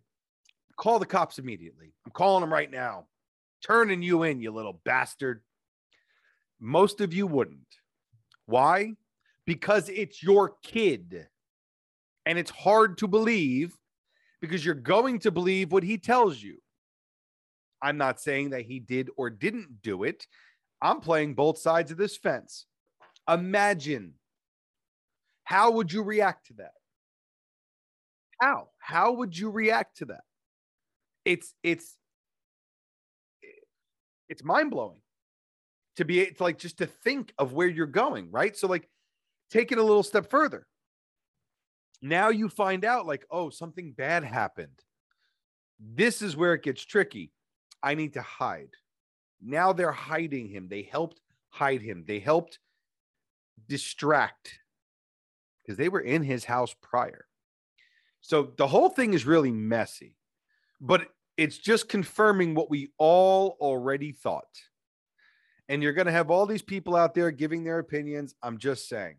call 0.76 0.98
the 0.98 1.06
cops 1.06 1.38
immediately. 1.38 1.94
I'm 2.04 2.12
calling 2.12 2.40
them 2.40 2.52
right 2.52 2.70
now. 2.70 3.06
Turning 3.64 4.02
you 4.02 4.24
in, 4.24 4.40
you 4.40 4.50
little 4.50 4.80
bastard. 4.84 5.42
Most 6.60 7.00
of 7.00 7.14
you 7.14 7.26
wouldn't. 7.28 7.60
Why? 8.46 8.94
Because 9.46 9.88
it's 9.88 10.22
your 10.22 10.56
kid. 10.64 11.28
And 12.26 12.36
it's 12.36 12.50
hard 12.50 12.98
to 12.98 13.06
believe 13.06 13.76
because 14.44 14.64
you're 14.64 14.74
going 14.74 15.18
to 15.20 15.30
believe 15.30 15.72
what 15.72 15.82
he 15.82 15.98
tells 15.98 16.42
you. 16.42 16.58
I'm 17.82 17.96
not 17.96 18.20
saying 18.20 18.50
that 18.50 18.62
he 18.62 18.80
did 18.80 19.10
or 19.16 19.30
didn't 19.30 19.82
do 19.82 20.04
it. 20.04 20.26
I'm 20.80 21.00
playing 21.00 21.34
both 21.34 21.58
sides 21.58 21.90
of 21.90 21.96
this 21.96 22.16
fence. 22.16 22.66
Imagine 23.28 24.14
how 25.44 25.72
would 25.72 25.92
you 25.92 26.02
react 26.02 26.46
to 26.46 26.54
that? 26.54 26.72
How? 28.40 28.68
How 28.78 29.12
would 29.12 29.36
you 29.36 29.50
react 29.50 29.98
to 29.98 30.06
that? 30.06 30.22
It's 31.24 31.54
it's 31.62 31.96
it's 34.28 34.44
mind-blowing 34.44 35.00
to 35.96 36.04
be 36.04 36.20
it's 36.20 36.40
like 36.40 36.58
just 36.58 36.78
to 36.78 36.86
think 36.86 37.32
of 37.38 37.52
where 37.52 37.68
you're 37.68 37.86
going, 37.86 38.30
right? 38.30 38.56
So 38.56 38.66
like 38.66 38.88
take 39.50 39.72
it 39.72 39.78
a 39.78 39.82
little 39.82 40.02
step 40.02 40.28
further. 40.28 40.66
Now 42.04 42.28
you 42.28 42.50
find 42.50 42.84
out 42.84 43.06
like, 43.06 43.24
oh, 43.30 43.48
something 43.48 43.92
bad 43.92 44.24
happened. 44.24 44.78
This 45.80 46.20
is 46.20 46.36
where 46.36 46.52
it 46.52 46.62
gets 46.62 46.84
tricky. 46.84 47.32
I 47.82 47.94
need 47.94 48.12
to 48.12 48.20
hide. 48.20 48.74
Now 49.40 49.72
they're 49.72 49.90
hiding 49.90 50.48
him. 50.48 50.68
They 50.68 50.82
helped 50.82 51.22
hide 51.48 51.80
him. 51.80 52.04
They 52.06 52.18
helped 52.18 52.58
distract 53.70 54.58
because 55.62 55.78
they 55.78 55.88
were 55.88 56.02
in 56.02 56.22
his 56.22 56.44
house 56.44 56.74
prior. 56.82 57.24
So 58.20 58.52
the 58.58 58.66
whole 58.66 58.90
thing 58.90 59.14
is 59.14 59.24
really 59.24 59.50
messy, 59.50 60.18
but 60.82 61.08
it's 61.38 61.56
just 61.56 61.88
confirming 61.88 62.54
what 62.54 62.68
we 62.68 62.92
all 62.98 63.56
already 63.62 64.12
thought. 64.12 64.60
And 65.70 65.82
you're 65.82 65.94
going 65.94 66.04
to 66.04 66.12
have 66.12 66.30
all 66.30 66.44
these 66.44 66.60
people 66.60 66.96
out 66.96 67.14
there 67.14 67.30
giving 67.30 67.64
their 67.64 67.78
opinions. 67.78 68.34
I'm 68.42 68.58
just 68.58 68.90
saying 68.90 69.16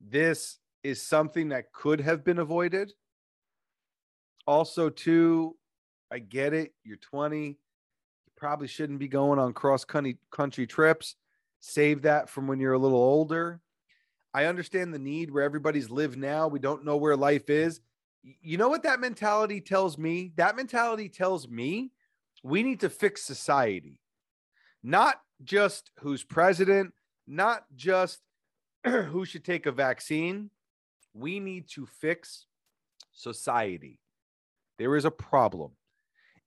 this 0.00 0.57
is 0.82 1.02
something 1.02 1.48
that 1.50 1.72
could 1.72 2.00
have 2.00 2.24
been 2.24 2.38
avoided. 2.38 2.92
Also, 4.46 4.88
too, 4.88 5.56
I 6.10 6.18
get 6.18 6.54
it. 6.54 6.72
You're 6.84 6.96
20 6.96 7.46
You 7.48 7.56
probably 8.36 8.68
shouldn't 8.68 8.98
be 8.98 9.08
going 9.08 9.38
on 9.38 9.52
cross 9.52 9.84
country 9.84 10.18
country 10.30 10.66
trips. 10.66 11.16
Save 11.60 12.02
that 12.02 12.30
from 12.30 12.46
when 12.46 12.60
you're 12.60 12.72
a 12.72 12.78
little 12.78 12.98
older. 12.98 13.60
I 14.32 14.44
understand 14.44 14.94
the 14.94 14.98
need 14.98 15.30
where 15.30 15.42
everybody's 15.42 15.90
lived 15.90 16.18
now. 16.18 16.48
We 16.48 16.58
don't 16.60 16.84
know 16.84 16.96
where 16.96 17.16
life 17.16 17.50
is. 17.50 17.80
You 18.22 18.58
know 18.58 18.68
what 18.68 18.82
that 18.84 19.00
mentality 19.00 19.60
tells 19.60 19.98
me? 19.98 20.32
That 20.36 20.56
mentality 20.56 21.08
tells 21.08 21.48
me 21.48 21.92
we 22.42 22.62
need 22.62 22.80
to 22.80 22.90
fix 22.90 23.22
society, 23.22 24.00
not 24.82 25.20
just 25.42 25.90
who's 26.00 26.22
president, 26.24 26.92
not 27.26 27.64
just 27.74 28.20
who 28.84 29.24
should 29.24 29.44
take 29.44 29.66
a 29.66 29.72
vaccine. 29.72 30.50
We 31.14 31.40
need 31.40 31.68
to 31.70 31.86
fix 31.86 32.46
society. 33.12 34.00
There 34.78 34.96
is 34.96 35.04
a 35.04 35.10
problem 35.10 35.72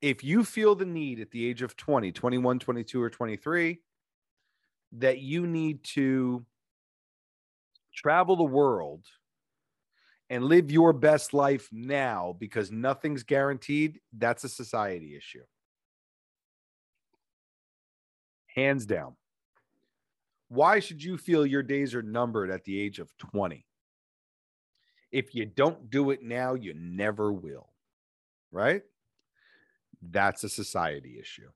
if 0.02 0.24
you 0.24 0.44
feel 0.44 0.76
the 0.76 0.86
need 0.86 1.20
at 1.20 1.32
the 1.32 1.46
age 1.46 1.62
of 1.62 1.78
20, 1.78 2.12
21, 2.12 2.60
22, 2.60 3.02
or 3.02 3.10
23, 3.10 3.80
that 4.94 5.20
you 5.20 5.46
need 5.46 5.84
to 5.84 6.44
travel 7.94 8.36
the 8.36 8.44
world 8.44 9.06
and 10.30 10.46
live 10.46 10.72
your 10.72 10.92
best 10.92 11.34
life 11.34 11.70
now 11.72 12.36
because 12.40 12.72
nothing's 12.72 13.24
guaranteed, 13.24 14.00
that's 14.18 14.44
a 14.44 14.50
society 14.50 15.16
issue. 15.16 15.44
Hands 18.48 18.86
down. 18.86 19.16
Why 20.50 20.80
should 20.80 21.02
you 21.02 21.18
feel 21.18 21.46
your 21.46 21.64
days 21.64 21.94
are 21.94 22.02
numbered 22.02 22.50
at 22.50 22.64
the 22.66 22.80
age 22.80 23.00
of 23.00 23.16
20? 23.18 23.66
If 25.12 25.36
you 25.36 25.46
don't 25.46 25.90
do 25.90 26.12
it 26.12 26.24
now, 26.24 26.54
you 26.54 26.74
never 26.74 27.32
will. 27.34 27.70
Right? 28.52 28.84
That's 30.02 30.44
a 30.44 30.50
society 30.50 31.20
issue. 31.20 31.50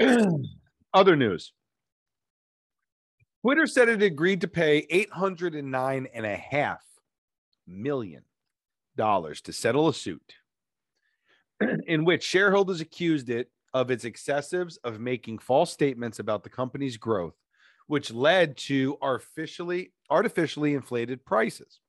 Other 0.94 1.16
news. 1.16 1.52
Twitter 3.42 3.66
said 3.66 3.88
it 3.90 4.02
agreed 4.02 4.40
to 4.40 4.48
pay 4.48 4.86
$809.5 4.86 6.78
million 7.66 8.22
to 8.96 9.52
settle 9.52 9.88
a 9.88 9.94
suit 9.94 10.34
in 11.86 12.04
which 12.04 12.22
shareholders 12.22 12.80
accused 12.80 13.28
it 13.28 13.50
of 13.74 13.90
its 13.90 14.04
excessives 14.04 14.78
of 14.84 15.00
making 15.00 15.38
false 15.38 15.72
statements 15.72 16.20
about 16.20 16.42
the 16.42 16.48
company's 16.48 16.96
growth 16.96 17.34
which 17.86 18.12
led 18.12 18.56
to 18.56 18.96
artificially 19.02 19.92
artificially 20.10 20.74
inflated 20.74 21.24
prices 21.24 21.80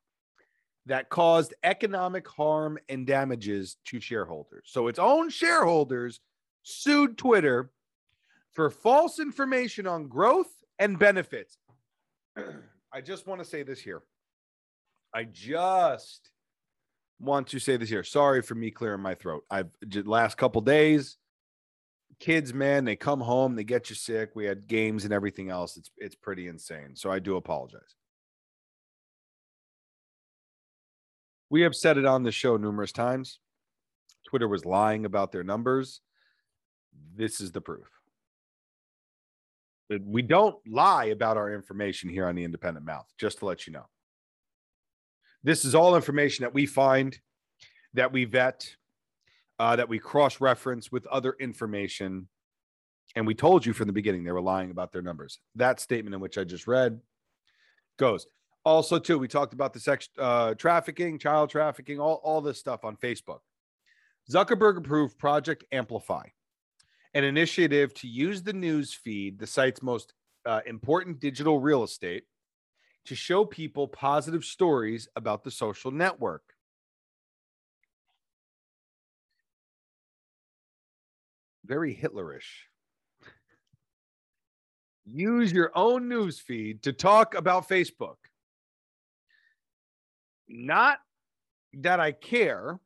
that 0.86 1.10
caused 1.10 1.54
economic 1.64 2.28
harm 2.28 2.78
and 2.90 3.08
damages 3.08 3.78
to 3.86 4.00
shareholders. 4.00 4.64
So 4.68 4.88
its 4.88 5.00
own 5.00 5.30
shareholders 5.30 6.20
sued 6.64 7.18
Twitter 7.18 7.72
for 8.52 8.70
false 8.70 9.20
information 9.20 9.88
on 9.88 10.08
growth 10.08 10.52
and 10.80 11.00
benefits. 11.00 11.58
I 12.94 13.02
just 13.02 13.28
want 13.28 13.42
to 13.42 13.46
say 13.46 13.64
this 13.64 13.80
here. 13.80 14.02
I 15.14 15.24
just 15.24 16.30
want 17.20 17.48
to 17.48 17.60
say 17.60 17.78
this 17.78 17.90
here. 17.90 18.04
Sorry 18.04 18.42
for 18.42 18.56
me 18.56 18.70
clearing 18.72 19.02
my 19.02 19.16
throat. 19.16 19.44
I've 19.50 19.70
last 20.06 20.38
couple 20.38 20.62
days 20.62 21.18
kids, 22.20 22.54
man, 22.54 22.86
they 22.86 22.96
come 22.96 23.20
home, 23.20 23.56
they 23.56 23.64
get 23.64 23.90
you 23.90 23.96
sick. 23.96 24.32
We 24.36 24.46
had 24.46 24.68
games 24.68 25.04
and 25.04 25.14
everything 25.14 25.50
else. 25.50 25.78
It's 25.78 25.92
it's 25.98 26.16
pretty 26.16 26.48
insane. 26.48 26.96
So 26.96 27.12
I 27.12 27.20
do 27.20 27.36
apologize. 27.36 27.96
We 31.50 31.62
have 31.62 31.76
said 31.76 31.98
it 31.98 32.06
on 32.06 32.24
the 32.24 32.32
show 32.32 32.58
numerous 32.58 32.92
times. 32.92 33.40
Twitter 34.28 34.48
was 34.48 34.66
lying 34.66 35.06
about 35.06 35.32
their 35.32 35.44
numbers. 35.44 36.02
This 37.16 37.40
is 37.40 37.52
the 37.52 37.62
proof. 37.62 37.88
We 40.02 40.24
don't 40.24 40.56
lie 40.68 41.06
about 41.06 41.38
our 41.38 41.54
information 41.54 42.10
here 42.10 42.28
on 42.28 42.34
the 42.34 42.44
Independent 42.44 42.86
Mouth, 42.86 43.06
just 43.20 43.40
to 43.40 43.46
let 43.46 43.68
you 43.68 43.74
know. 43.74 43.86
This 45.44 45.64
is 45.64 45.76
all 45.76 45.96
information 45.96 46.42
that 46.44 46.56
we 46.56 46.66
find, 46.66 47.18
that 47.94 48.12
we 48.12 48.26
vet, 48.26 48.68
uh, 49.60 49.76
that 49.76 49.90
we 49.90 50.00
cross 50.00 50.42
reference 50.42 50.92
with 50.92 51.06
other 51.08 51.36
information. 51.40 52.28
And 53.16 53.26
we 53.26 53.36
told 53.36 53.66
you 53.66 53.74
from 53.74 53.88
the 53.88 53.94
beginning 53.94 54.24
they 54.24 54.32
were 54.32 54.42
lying 54.42 54.72
about 54.72 54.92
their 54.92 55.02
numbers. 55.02 55.40
That 55.56 55.80
statement 55.80 56.14
in 56.14 56.20
which 56.20 56.38
I 56.38 56.44
just 56.44 56.68
read 56.68 57.00
goes. 57.98 58.28
Also, 58.66 58.98
too, 58.98 59.20
we 59.20 59.28
talked 59.28 59.54
about 59.54 59.74
the 59.74 59.80
sex 59.80 60.10
uh, 60.18 60.56
trafficking, 60.56 61.20
child 61.20 61.52
trafficking, 61.52 62.00
all, 62.00 62.20
all 62.24 62.42
this 62.42 62.60
stuff 62.60 62.84
on 62.84 62.98
Facebook. 62.98 63.40
Zuckerberg 64.30 64.78
approved 64.78 65.20
Project 65.20 65.64
Amplify, 65.72 66.24
an 67.14 67.24
initiative 67.24 67.94
to 67.94 68.08
use 68.08 68.42
the 68.42 68.54
news 68.54 68.92
feed, 68.92 69.38
the 69.38 69.46
site's 69.46 69.84
most 69.84 70.16
uh, 70.48 70.62
important 70.66 71.20
digital 71.20 71.60
real 71.60 71.84
estate, 71.84 72.24
to 73.06 73.14
show 73.14 73.46
people 73.46 73.88
positive 73.88 74.44
stories 74.44 75.08
about 75.16 75.44
the 75.44 75.52
social 75.52 75.92
network. 75.92 76.42
Very 81.66 81.96
Hitlerish. 81.96 82.68
Use 85.06 85.52
your 85.52 85.72
own 85.76 86.08
news 86.08 86.40
feed 86.40 86.84
to 86.84 86.94
talk 86.94 87.36
about 87.36 87.68
Facebook. 87.68 88.16
Not 90.48 91.00
that 91.74 92.00
I 92.00 92.12
care, 92.12 92.80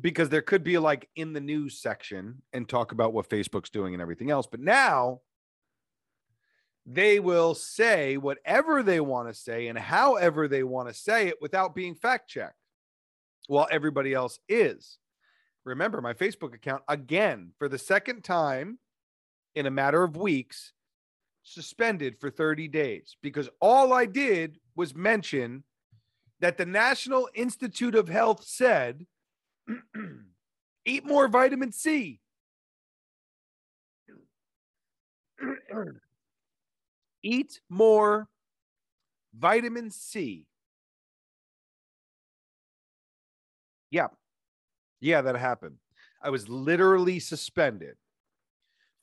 because 0.00 0.28
there 0.28 0.42
could 0.42 0.64
be 0.64 0.78
like 0.78 1.08
in 1.14 1.32
the 1.32 1.40
news 1.40 1.80
section 1.80 2.42
and 2.52 2.68
talk 2.68 2.92
about 2.92 3.12
what 3.12 3.28
Facebook's 3.28 3.70
doing 3.70 3.94
and 3.94 4.02
everything 4.02 4.30
else. 4.30 4.46
But 4.50 4.60
now 4.60 5.20
they 6.86 7.20
will 7.20 7.54
say 7.54 8.16
whatever 8.16 8.82
they 8.82 9.00
want 9.00 9.28
to 9.28 9.34
say 9.34 9.68
and 9.68 9.78
however 9.78 10.48
they 10.48 10.64
want 10.64 10.88
to 10.88 10.94
say 10.94 11.28
it 11.28 11.36
without 11.40 11.74
being 11.74 11.94
fact 11.94 12.28
checked 12.28 12.56
while 13.46 13.68
everybody 13.70 14.12
else 14.12 14.38
is. 14.48 14.98
Remember, 15.64 16.00
my 16.00 16.12
Facebook 16.12 16.54
account, 16.54 16.82
again, 16.88 17.52
for 17.58 17.68
the 17.68 17.78
second 17.78 18.22
time 18.22 18.78
in 19.54 19.66
a 19.66 19.70
matter 19.70 20.02
of 20.02 20.16
weeks, 20.16 20.72
suspended 21.42 22.18
for 22.18 22.30
30 22.30 22.68
days 22.68 23.16
because 23.22 23.48
all 23.60 23.92
I 23.92 24.06
did 24.06 24.58
was 24.76 24.94
mention 24.94 25.62
that 26.40 26.56
the 26.58 26.66
National 26.66 27.28
Institute 27.34 27.94
of 27.94 28.08
Health 28.08 28.44
said 28.44 29.06
eat 30.84 31.06
more 31.06 31.28
vitamin 31.28 31.70
C. 31.72 32.20
eat 37.22 37.60
more 37.68 38.28
vitamin 39.38 39.90
C. 39.90 40.46
Yeah. 43.90 44.08
Yeah, 45.04 45.20
that 45.20 45.36
happened. 45.36 45.76
I 46.22 46.30
was 46.30 46.48
literally 46.48 47.20
suspended 47.20 47.96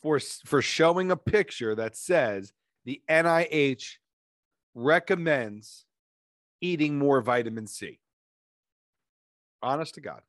for 0.01 0.19
for 0.19 0.59
showing 0.59 1.11
a 1.11 1.15
picture 1.15 1.75
that 1.75 1.95
says 1.95 2.53
the 2.85 3.03
NIH 3.07 3.97
recommends 4.73 5.85
eating 6.59 6.97
more 6.97 7.21
vitamin 7.21 7.67
C. 7.67 7.99
Honest 9.61 9.93
to 9.93 10.01
God. 10.01 10.21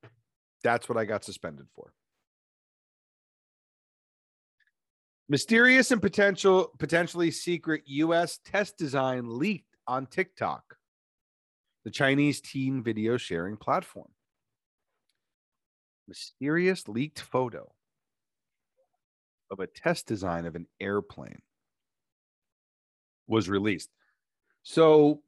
That's 0.62 0.90
what 0.90 0.98
I 0.98 1.06
got 1.06 1.24
suspended 1.24 1.68
for. 1.74 1.94
Mysterious 5.30 5.90
and 5.90 6.02
potential 6.02 6.70
potentially 6.78 7.30
secret 7.30 7.80
US 7.87 8.40
test 8.44 8.76
design 8.76 9.38
leaked 9.38 9.74
on 9.87 10.04
TikTok, 10.04 10.76
the 11.85 11.90
Chinese 11.90 12.42
teen 12.42 12.82
video 12.82 13.16
sharing 13.16 13.56
platform. 13.56 14.11
Mysterious 16.12 16.88
leaked 16.88 17.20
photo 17.20 17.72
of 19.51 19.61
a 19.61 19.66
test 19.66 20.07
design 20.07 20.44
of 20.44 20.55
an 20.55 20.66
airplane 20.79 21.40
was 23.27 23.48
released. 23.48 23.88
So, 24.62 25.22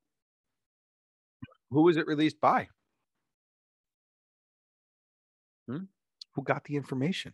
who 1.70 1.84
was 1.84 1.96
it 1.96 2.06
released 2.06 2.38
by? 2.38 2.68
Hmm? 5.66 5.84
Who 6.34 6.42
got 6.42 6.64
the 6.64 6.76
information? 6.76 7.32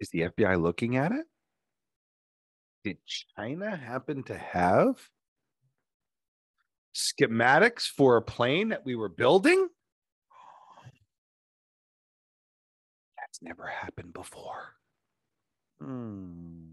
Is 0.00 0.08
the 0.08 0.22
FBI 0.22 0.60
looking 0.60 0.96
at 0.96 1.12
it? 1.12 1.26
Did 2.82 2.98
China 3.36 3.76
happen 3.76 4.24
to 4.24 4.36
have 4.36 4.96
schematics 6.92 7.82
for 7.82 8.16
a 8.16 8.22
plane 8.22 8.70
that 8.70 8.84
we 8.84 8.96
were 8.96 9.08
building? 9.08 9.68
That's 13.33 13.33
never 13.44 13.66
happened 13.66 14.12
before. 14.12 14.74
Hmm. 15.80 16.64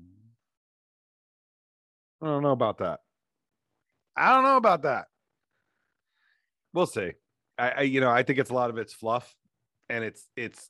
I 2.21 2.27
don't 2.27 2.43
know 2.43 2.51
about 2.51 2.77
that. 2.79 2.99
I 4.15 4.33
don't 4.33 4.43
know 4.43 4.57
about 4.57 4.83
that. 4.83 5.05
We'll 6.73 6.85
see. 6.85 7.11
I, 7.57 7.69
I 7.69 7.81
you 7.81 8.01
know, 8.01 8.09
I 8.09 8.23
think 8.23 8.39
it's 8.39 8.49
a 8.49 8.55
lot 8.55 8.69
of 8.69 8.77
it's 8.77 8.93
fluff 8.93 9.33
and 9.89 10.03
it's 10.03 10.27
it's 10.35 10.69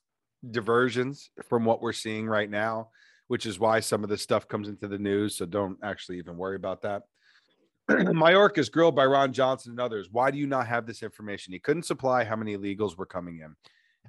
diversions 0.49 1.29
from 1.47 1.65
what 1.65 1.81
we're 1.81 1.93
seeing 1.93 2.27
right 2.27 2.49
now, 2.49 2.89
which 3.27 3.45
is 3.45 3.59
why 3.59 3.79
some 3.79 4.03
of 4.03 4.09
this 4.09 4.21
stuff 4.21 4.47
comes 4.47 4.67
into 4.67 4.87
the 4.87 4.97
news. 4.97 5.37
So 5.37 5.45
don't 5.45 5.77
actually 5.83 6.17
even 6.17 6.37
worry 6.37 6.55
about 6.55 6.81
that. 6.83 7.03
Mayorkas 7.89 8.59
is 8.59 8.69
grilled 8.69 8.95
by 8.95 9.05
Ron 9.05 9.33
Johnson 9.33 9.71
and 9.71 9.79
others. 9.79 10.07
Why 10.11 10.31
do 10.31 10.37
you 10.37 10.47
not 10.47 10.67
have 10.67 10.85
this 10.85 11.03
information? 11.03 11.53
He 11.53 11.59
couldn't 11.59 11.83
supply 11.83 12.23
how 12.23 12.35
many 12.35 12.57
illegals 12.57 12.97
were 12.97 13.05
coming 13.05 13.39
in, 13.39 13.55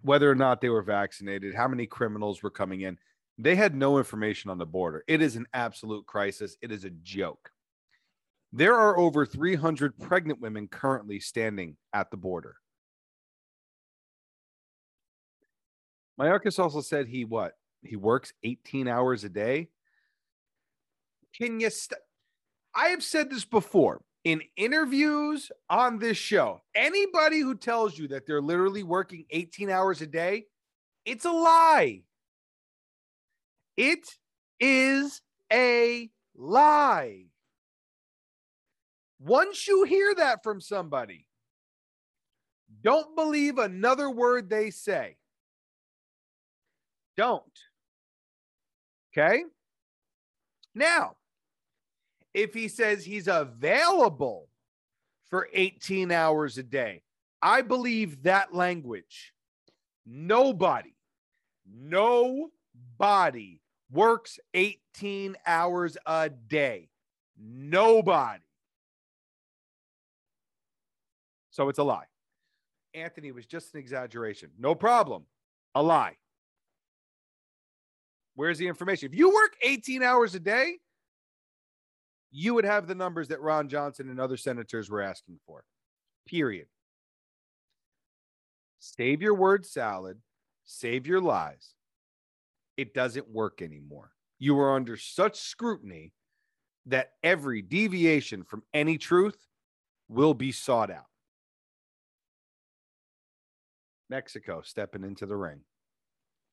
whether 0.03 0.31
or 0.31 0.35
not 0.35 0.61
they 0.61 0.69
were 0.69 0.83
vaccinated, 0.83 1.55
how 1.55 1.69
many 1.69 1.87
criminals 1.87 2.43
were 2.43 2.51
coming 2.51 2.83
in. 2.83 2.99
They 3.39 3.57
had 3.57 3.75
no 3.75 3.99
information 3.99 4.51
on 4.51 4.59
the 4.59 4.67
border. 4.67 5.05
It 5.09 5.23
is 5.23 5.37
an 5.37 5.47
absolute 5.55 6.07
crisis. 6.07 6.57
It 6.61 6.71
is 6.71 6.85
a 6.85 6.91
joke. 6.91 7.51
There 8.53 8.75
are 8.75 8.99
over 8.99 9.25
300 9.25 9.99
pregnant 9.99 10.41
women 10.41 10.69
currently 10.69 11.19
standing 11.21 11.77
at 11.95 12.11
the 12.11 12.19
border. 12.19 12.57
Mayorkas 16.21 16.59
also 16.59 16.83
said 16.83 17.09
he 17.09 17.25
what? 17.25 17.55
He 17.83 17.97
works 17.97 18.33
18 18.43 18.87
hours 18.87 19.25
a 19.25 19.29
day. 19.29 19.71
Can 21.37 21.61
you 21.61 21.71
st- 21.71 21.99
I 22.75 22.89
have 22.89 23.03
said 23.03 23.31
this 23.31 23.45
before 23.45 24.03
in 24.25 24.43
interviews 24.57 25.51
on 25.69 25.99
this 25.99 26.17
show. 26.17 26.63
Anybody 26.75 27.41
who 27.41 27.55
tells 27.55 27.99
you 27.99 28.09
that 28.09 28.27
they're 28.27 28.43
literally 28.43 28.83
working 28.83 29.25
18 29.31 29.71
hours 29.71 30.01
a 30.01 30.07
day, 30.07 30.47
it's 31.05 31.25
a 31.25 31.33
lie. 31.33 32.03
It 33.77 34.07
is 34.61 35.21
a 35.53 36.09
lie. 36.37 37.25
Once 39.19 39.67
you 39.67 39.85
hear 39.85 40.15
that 40.15 40.43
from 40.43 40.61
somebody, 40.61 41.27
don't 42.83 43.15
believe 43.17 43.59
another 43.59 44.11
word 44.11 44.49
they 44.49 44.71
say. 44.71 45.17
Don't. 47.17 47.43
Okay. 49.13 49.45
Now, 50.75 51.17
if 52.35 52.55
he 52.55 52.69
says 52.69 53.05
he's 53.05 53.29
available 53.29 54.49
for 55.29 55.49
18 55.53 56.11
hours 56.11 56.59
a 56.59 56.63
day, 56.63 57.03
I 57.41 57.63
believe 57.63 58.23
that 58.23 58.55
language. 58.55 59.33
Nobody, 60.07 60.95
nobody 61.67 63.61
works 63.91 64.39
18 64.55 65.37
hours 65.47 65.97
a 66.07 66.31
day. 66.31 66.89
Nobody. 67.39 68.43
So 71.51 71.69
it's 71.69 71.79
a 71.79 71.85
lie. 71.85 72.07
Anthony 72.95 73.33
was 73.33 73.47
just 73.47 73.75
an 73.75 73.81
exaggeration. 73.81 74.51
No 74.59 74.75
problem. 74.75 75.25
A 75.75 75.83
lie. 75.83 76.17
Where's 78.35 78.59
the 78.59 78.67
information? 78.67 79.11
If 79.13 79.19
you 79.19 79.29
work 79.29 79.55
18 79.63 80.03
hours 80.03 80.35
a 80.35 80.41
day, 80.41 80.79
you 82.33 82.55
would 82.55 82.65
have 82.65 82.87
the 82.87 82.95
numbers 82.95 83.29
that 83.29 83.43
Ron 83.43 83.69
Johnson 83.69 84.09
and 84.09 84.19
other 84.19 84.39
senators 84.39 84.91
were 84.91 85.03
asking 85.03 85.39
for. 85.47 85.65
Period. 86.27 86.67
Save 88.79 89.23
your 89.23 89.35
word 89.35 89.65
salad, 89.67 90.19
save 90.65 91.07
your 91.07 91.21
lies. 91.21 91.75
It 92.77 92.95
doesn't 92.95 93.29
work 93.29 93.61
anymore. 93.61 94.13
You 94.39 94.59
are 94.59 94.75
under 94.75 94.97
such 94.97 95.39
scrutiny 95.39 96.13
that 96.87 97.11
every 97.23 97.63
deviation 97.63 98.43
from 98.43 98.63
any 98.75 98.99
truth 98.99 99.47
will 100.09 100.35
be 100.35 100.51
sought 100.51 100.91
out. 100.91 101.07
Mexico 104.11 104.63
stepping 104.65 105.05
into 105.05 105.27
the 105.27 105.37
ring. 105.37 105.61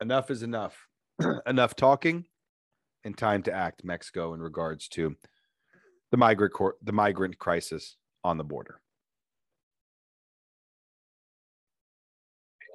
Enough 0.01 0.29
is 0.29 0.43
enough. 0.43 0.87
enough 1.47 1.75
talking 1.75 2.25
and 3.03 3.17
time 3.17 3.41
to 3.43 3.53
act, 3.53 3.83
Mexico, 3.83 4.33
in 4.33 4.41
regards 4.41 4.87
to 4.89 5.15
the 6.11 6.17
migrant 6.17 6.53
cor- 6.53 6.75
the 6.81 6.91
migrant 6.91 7.37
crisis 7.37 7.95
on 8.23 8.37
the 8.37 8.43
border. 8.43 8.81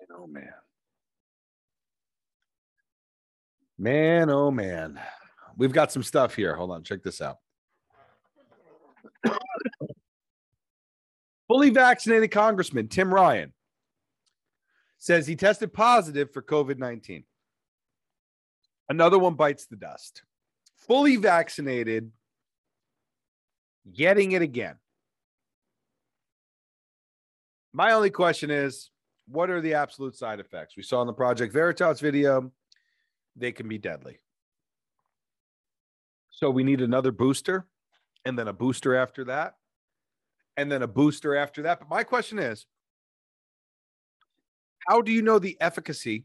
Man, 0.09 0.19
oh 0.19 0.27
man. 0.27 0.55
Man, 3.79 4.31
oh 4.31 4.51
man. 4.51 5.01
We've 5.57 5.73
got 5.73 5.93
some 5.93 6.03
stuff 6.03 6.35
here. 6.35 6.55
Hold 6.55 6.71
on, 6.73 6.83
check 6.83 7.03
this 7.03 7.21
out. 7.21 7.39
Fully 11.49 11.71
vaccinated 11.71 12.31
Congressman 12.31 12.89
Tim 12.89 13.13
Ryan 13.13 13.53
says 14.99 15.27
he 15.27 15.37
tested 15.37 15.73
positive 15.73 16.33
for 16.33 16.41
COVID 16.41 16.79
19. 16.79 17.25
Another 18.89 19.19
one 19.19 19.35
bites 19.35 19.67
the 19.67 19.77
dust. 19.77 20.23
Fully 20.77 21.17
vaccinated, 21.17 22.11
getting 23.93 24.33
it 24.33 24.43
again. 24.43 24.77
My 27.73 27.93
only 27.93 28.11
question 28.11 28.51
is 28.51 28.91
what 29.27 29.51
are 29.51 29.61
the 29.61 29.75
absolute 29.75 30.17
side 30.17 30.41
effects? 30.41 30.77
We 30.77 30.83
saw 30.83 31.01
in 31.01 31.07
the 31.07 31.13
Project 31.13 31.53
Veritas 31.53 32.01
video, 32.01 32.53
they 33.37 33.53
can 33.53 33.69
be 33.69 33.79
deadly. 33.79 34.21
So 36.31 36.51
we 36.51 36.65
need 36.65 36.81
another 36.81 37.13
booster 37.13 37.67
and 38.25 38.39
then 38.39 38.49
a 38.49 38.53
booster 38.53 38.95
after 38.95 39.25
that, 39.25 39.55
and 40.57 40.71
then 40.71 40.83
a 40.83 40.87
booster 40.87 41.37
after 41.37 41.63
that. 41.63 41.79
But 41.79 41.89
my 41.89 42.05
question 42.05 42.39
is 42.39 42.67
how 44.89 45.03
do 45.03 45.13
you 45.13 45.23
know 45.23 45.39
the 45.39 45.57
efficacy 45.61 46.25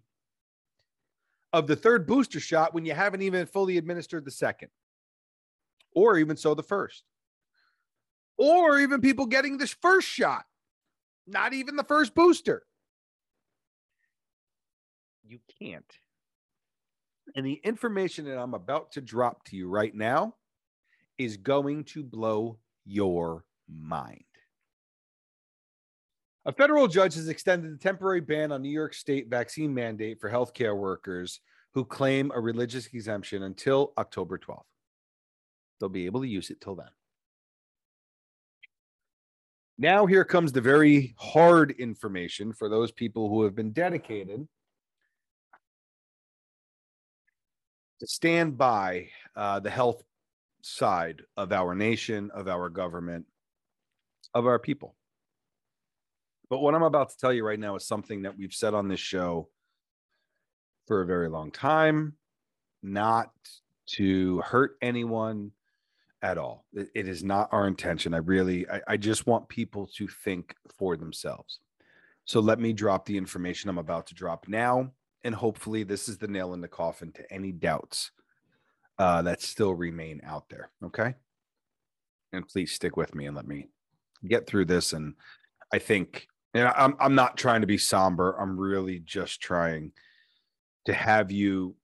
of 1.54 1.68
the 1.68 1.76
third 1.76 2.06
booster 2.06 2.40
shot 2.40 2.74
when 2.74 2.86
you 2.86 2.94
haven't 2.94 3.22
even 3.22 3.46
fully 3.46 3.78
administered 3.78 4.26
the 4.26 4.32
second? 4.32 4.70
Or 5.94 6.18
even 6.18 6.38
so, 6.38 6.54
the 6.54 6.64
first? 6.64 7.04
Or 8.40 8.80
even 8.80 9.02
people 9.02 9.26
getting 9.26 9.58
this 9.58 9.76
first 9.82 10.08
shot, 10.08 10.46
not 11.28 11.54
even 11.54 11.76
the 11.76 11.84
first 11.84 12.16
booster. 12.16 12.64
You 15.28 15.40
can't. 15.60 15.84
And 17.36 17.46
the 17.46 17.60
information 17.64 18.26
that 18.26 18.40
I'm 18.40 18.54
about 18.54 18.94
to 18.94 19.02
drop 19.02 19.44
to 19.46 19.58
you 19.58 19.68
right 19.68 19.94
now 19.94 20.36
is 21.18 21.36
going 21.36 21.84
to 21.84 22.02
blow 22.02 22.58
your 22.86 23.44
mind. 23.68 24.24
A 26.46 26.54
federal 26.54 26.88
judge 26.88 27.16
has 27.16 27.28
extended 27.28 27.74
the 27.74 27.78
temporary 27.78 28.22
ban 28.22 28.54
on 28.54 28.62
New 28.62 28.72
York 28.72 28.94
State 28.94 29.30
vaccine 29.30 29.74
mandate 29.74 30.20
for 30.20 30.32
healthcare 30.32 30.76
workers 30.76 31.42
who 31.74 31.84
claim 31.84 32.32
a 32.34 32.40
religious 32.40 32.88
exemption 32.88 33.44
until 33.44 33.94
October 33.98 34.40
12th. 34.40 34.64
They'll 35.80 35.90
be 35.90 36.06
able 36.06 36.22
to 36.22 36.28
use 36.28 36.50
it 36.50 36.62
till 36.62 36.76
then. 36.76 36.88
Now, 39.82 40.06
here 40.06 40.26
comes 40.26 40.52
the 40.52 40.60
very 40.60 41.16
hard 41.18 41.72
information 41.72 42.52
for 42.52 42.68
those 42.68 42.92
people 42.92 43.30
who 43.30 43.44
have 43.44 43.56
been 43.56 43.72
dedicated 43.72 44.46
to 48.02 48.08
stand 48.08 48.58
by 48.58 49.08
uh, 49.38 49.62
the 49.62 49.70
health 49.70 50.04
side 50.62 51.22
of 51.38 51.54
our 51.54 51.76
nation, 51.76 52.30
of 52.34 52.50
our 52.50 52.68
government, 52.68 53.26
of 54.34 54.46
our 54.46 54.60
people. 54.60 54.98
But 56.50 56.60
what 56.60 56.76
I'm 56.76 56.84
about 56.84 57.12
to 57.12 57.18
tell 57.18 57.32
you 57.32 57.46
right 57.46 57.60
now 57.60 57.78
is 57.78 57.88
something 57.88 58.24
that 58.24 58.38
we've 58.38 58.54
said 58.54 58.74
on 58.74 58.90
this 58.90 59.00
show 59.00 59.48
for 60.88 61.02
a 61.02 61.06
very 61.06 61.30
long 61.30 61.52
time, 61.52 62.18
not 62.84 63.32
to 63.92 64.42
hurt 64.42 64.76
anyone 64.82 65.54
at 66.22 66.38
all. 66.38 66.66
It, 66.74 67.08
is 67.08 67.24
not 67.24 67.50
our 67.52 67.68
intention. 67.68 68.14
I 68.14 68.18
really, 68.18 68.70
I, 68.70 68.82
I 68.90 68.98
just 68.98 69.28
want 69.28 69.48
people 69.48 69.88
to 69.96 70.08
think 70.08 70.56
for 70.78 70.98
themselves. 70.98 71.60
So 72.26 72.40
let 72.40 72.60
me 72.60 72.74
drop 72.74 73.06
the 73.06 73.18
information 73.18 73.70
I'm 73.70 73.78
about 73.78 74.08
to 74.08 74.16
drop 74.16 74.48
now. 74.48 74.92
And 75.24 75.36
hopefully, 75.36 75.84
this 75.84 76.08
is 76.08 76.18
the 76.18 76.28
nail 76.28 76.54
in 76.54 76.62
the 76.62 76.68
coffin 76.68 77.12
to 77.14 77.34
any 77.34 77.52
doubts 77.52 78.12
uh, 78.98 79.22
that 79.24 79.42
still 79.42 79.74
remain 79.74 80.22
out 80.24 80.48
there. 80.50 80.70
Okay. 80.84 81.16
And 82.32 82.48
please 82.48 82.72
stick 82.72 82.96
with 82.96 83.16
me 83.16 83.26
and 83.26 83.36
let 83.36 83.48
me 83.48 83.68
get 84.26 84.48
through 84.48 84.66
this. 84.66 84.94
And 84.94 85.16
I 85.74 85.80
think 85.80 86.28
and 86.54 86.68
I'm 86.68 86.96
I'm 87.00 87.16
not 87.16 87.38
trying 87.38 87.62
to 87.62 87.68
be 87.68 87.78
somber. 87.78 88.32
I'm 88.40 88.60
really 88.60 89.00
just 89.00 89.42
trying 89.42 89.92
to 90.86 90.94
have 90.94 91.32
you 91.32 91.76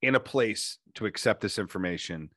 in 0.00 0.14
a 0.14 0.20
place 0.20 0.78
to 0.94 1.06
accept 1.06 1.40
this 1.40 1.58
information 1.58 2.30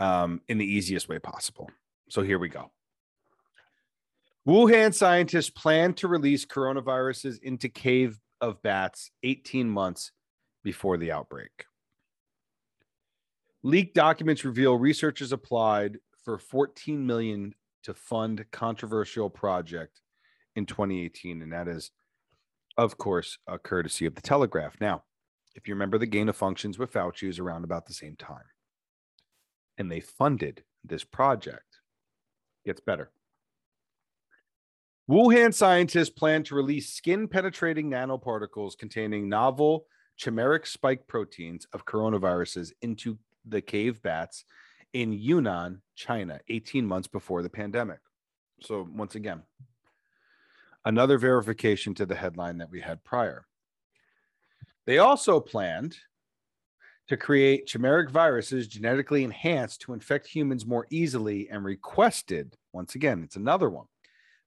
um, 0.00 0.40
in 0.48 0.58
the 0.58 0.66
easiest 0.66 1.08
way 1.08 1.18
possible. 1.18 1.70
So 2.08 2.22
here 2.22 2.38
we 2.38 2.48
go. 2.48 2.72
Wuhan 4.48 4.92
scientists 4.92 5.50
plan 5.50 5.94
to 5.94 6.08
release 6.08 6.44
coronaviruses 6.44 7.40
into 7.42 7.68
cave 7.68 8.18
of 8.40 8.60
bats 8.62 9.10
18 9.22 9.68
months 9.68 10.12
before 10.64 10.96
the 10.96 11.12
outbreak. 11.12 11.66
Leaked 13.62 13.94
documents 13.94 14.44
reveal 14.44 14.76
researchers 14.76 15.32
applied 15.32 15.98
for 16.24 16.38
14 16.38 17.06
million 17.06 17.54
to 17.82 17.94
fund 17.94 18.44
controversial 18.50 19.28
project 19.28 20.00
in 20.56 20.66
2018, 20.66 21.42
and 21.42 21.52
that 21.52 21.68
is, 21.68 21.90
of 22.78 22.96
course, 22.96 23.38
a 23.46 23.58
courtesy 23.58 24.06
of 24.06 24.14
the 24.14 24.22
Telegraph. 24.22 24.76
Now, 24.80 25.04
if 25.54 25.68
you 25.68 25.74
remember, 25.74 25.98
the 25.98 26.06
gain 26.06 26.28
of 26.28 26.36
functions 26.36 26.78
with 26.78 26.92
Fauci 26.92 27.28
is 27.28 27.38
around 27.38 27.64
about 27.64 27.86
the 27.86 27.94
same 27.94 28.16
time, 28.16 28.44
and 29.80 29.90
they 29.90 30.00
funded 30.00 30.62
this 30.84 31.04
project. 31.04 31.80
Gets 32.66 32.82
better. 32.82 33.10
Wuhan 35.10 35.54
scientists 35.54 36.10
plan 36.10 36.42
to 36.44 36.54
release 36.54 36.92
skin 36.92 37.26
penetrating 37.26 37.90
nanoparticles 37.90 38.76
containing 38.76 39.28
novel 39.28 39.86
chimeric 40.20 40.66
spike 40.66 41.08
proteins 41.08 41.66
of 41.72 41.86
coronaviruses 41.86 42.72
into 42.82 43.18
the 43.46 43.62
cave 43.62 44.02
bats 44.02 44.44
in 44.92 45.14
Yunnan, 45.14 45.80
China, 45.96 46.38
18 46.50 46.86
months 46.86 47.08
before 47.08 47.42
the 47.42 47.48
pandemic. 47.48 48.00
So, 48.60 48.86
once 48.92 49.14
again, 49.14 49.42
another 50.84 51.16
verification 51.16 51.94
to 51.94 52.04
the 52.04 52.14
headline 52.14 52.58
that 52.58 52.70
we 52.70 52.82
had 52.82 53.02
prior. 53.02 53.46
They 54.84 54.98
also 54.98 55.40
planned 55.40 55.96
to 57.10 57.16
create 57.16 57.66
chimeric 57.66 58.08
viruses 58.08 58.68
genetically 58.68 59.24
enhanced 59.24 59.80
to 59.80 59.92
infect 59.92 60.28
humans 60.28 60.64
more 60.64 60.86
easily 60.90 61.48
and 61.50 61.64
requested, 61.64 62.56
once 62.72 62.94
again, 62.94 63.24
it's 63.24 63.34
another 63.34 63.68
one, 63.68 63.86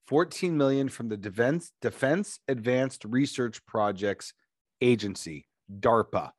14 0.07 0.55
million 0.55 0.87
from 0.87 1.09
the 1.09 1.17
Defense, 1.17 1.73
Defense 1.81 2.39
Advanced 2.47 3.03
Research 3.03 3.65
Projects 3.65 4.33
Agency, 4.79 5.45
DARPA, 5.77 6.31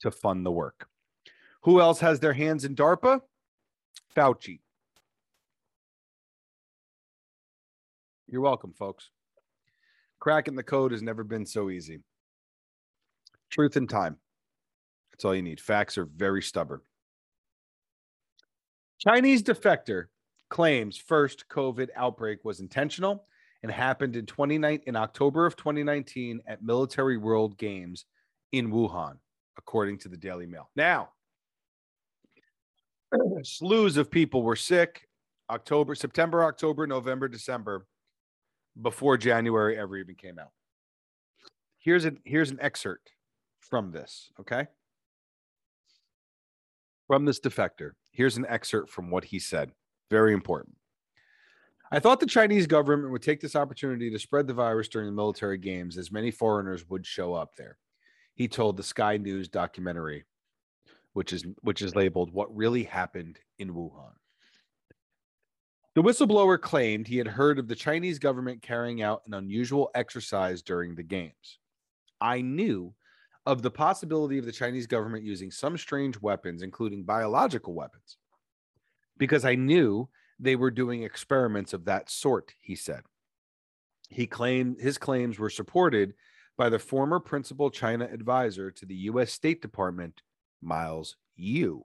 to 0.00 0.10
fund 0.10 0.44
the 0.44 0.50
work. 0.50 0.88
Who 1.62 1.80
else 1.80 2.00
has 2.00 2.18
their 2.18 2.32
hands 2.32 2.64
in 2.64 2.74
DARPA? 2.74 3.20
Fauci. 4.16 4.58
You're 8.26 8.40
welcome, 8.40 8.72
folks. 8.72 9.10
Cracking 10.18 10.56
the 10.56 10.64
code 10.64 10.90
has 10.90 11.00
never 11.00 11.22
been 11.22 11.46
so 11.46 11.70
easy. 11.70 12.00
Truth 13.50 13.76
and 13.76 13.88
time. 13.88 14.18
That's 15.16 15.24
all 15.24 15.34
you 15.34 15.40
need. 15.40 15.60
Facts 15.60 15.96
are 15.96 16.04
very 16.04 16.42
stubborn. 16.42 16.82
Chinese 18.98 19.42
defector 19.42 20.08
claims 20.50 20.98
first 20.98 21.46
COVID 21.48 21.88
outbreak 21.96 22.44
was 22.44 22.60
intentional 22.60 23.26
and 23.62 23.72
happened 23.72 24.14
in 24.14 24.26
29 24.26 24.80
in 24.86 24.94
October 24.94 25.46
of 25.46 25.56
2019 25.56 26.42
at 26.46 26.62
Military 26.62 27.16
World 27.16 27.56
Games 27.56 28.04
in 28.52 28.70
Wuhan, 28.70 29.16
according 29.56 29.96
to 30.00 30.10
the 30.10 30.18
Daily 30.18 30.44
Mail. 30.44 30.68
Now, 30.76 31.08
slews 33.42 33.96
of 33.96 34.10
people 34.10 34.42
were 34.42 34.54
sick 34.54 35.08
October, 35.48 35.94
September, 35.94 36.44
October, 36.44 36.86
November, 36.86 37.26
December 37.26 37.86
before 38.82 39.16
January 39.16 39.78
ever 39.78 39.96
even 39.96 40.14
came 40.14 40.38
out. 40.38 40.50
Here's 41.78 42.04
a 42.04 42.12
here's 42.24 42.50
an 42.50 42.58
excerpt 42.60 43.12
from 43.60 43.92
this, 43.92 44.30
okay? 44.40 44.66
From 47.06 47.24
this 47.24 47.40
defector. 47.40 47.92
Here's 48.10 48.36
an 48.36 48.46
excerpt 48.48 48.90
from 48.90 49.10
what 49.10 49.24
he 49.24 49.38
said. 49.38 49.72
Very 50.10 50.32
important. 50.32 50.76
I 51.90 52.00
thought 52.00 52.18
the 52.18 52.26
Chinese 52.26 52.66
government 52.66 53.12
would 53.12 53.22
take 53.22 53.40
this 53.40 53.54
opportunity 53.54 54.10
to 54.10 54.18
spread 54.18 54.48
the 54.48 54.54
virus 54.54 54.88
during 54.88 55.06
the 55.06 55.12
military 55.12 55.58
games 55.58 55.96
as 55.96 56.10
many 56.10 56.32
foreigners 56.32 56.88
would 56.88 57.06
show 57.06 57.34
up 57.34 57.54
there. 57.56 57.78
He 58.34 58.48
told 58.48 58.76
the 58.76 58.82
Sky 58.82 59.18
News 59.18 59.48
documentary, 59.48 60.24
which 61.12 61.32
is 61.32 61.44
which 61.62 61.82
is 61.82 61.94
labeled 61.94 62.32
What 62.32 62.54
Really 62.54 62.82
Happened 62.82 63.38
in 63.58 63.72
Wuhan. 63.72 64.12
The 65.94 66.02
whistleblower 66.02 66.60
claimed 66.60 67.06
he 67.06 67.18
had 67.18 67.28
heard 67.28 67.58
of 67.58 67.68
the 67.68 67.74
Chinese 67.74 68.18
government 68.18 68.62
carrying 68.62 69.00
out 69.00 69.22
an 69.26 69.34
unusual 69.34 69.90
exercise 69.94 70.62
during 70.62 70.94
the 70.94 71.02
games. 71.02 71.58
I 72.20 72.42
knew 72.42 72.94
of 73.46 73.62
the 73.62 73.70
possibility 73.70 74.38
of 74.38 74.44
the 74.44 74.52
Chinese 74.52 74.88
government 74.88 75.24
using 75.24 75.50
some 75.50 75.78
strange 75.78 76.20
weapons, 76.20 76.62
including 76.62 77.04
biological 77.04 77.74
weapons, 77.74 78.16
because 79.16 79.44
I 79.44 79.54
knew 79.54 80.08
they 80.38 80.56
were 80.56 80.70
doing 80.70 81.04
experiments 81.04 81.72
of 81.72 81.84
that 81.84 82.10
sort, 82.10 82.52
he 82.60 82.74
said. 82.74 83.02
He 84.10 84.26
claimed 84.26 84.80
his 84.80 84.98
claims 84.98 85.38
were 85.38 85.50
supported 85.50 86.14
by 86.58 86.68
the 86.68 86.78
former 86.78 87.20
principal 87.20 87.70
China 87.70 88.08
advisor 88.10 88.70
to 88.72 88.86
the 88.86 88.94
US 88.94 89.32
State 89.32 89.62
Department, 89.62 90.22
Miles 90.60 91.16
Yu. 91.36 91.84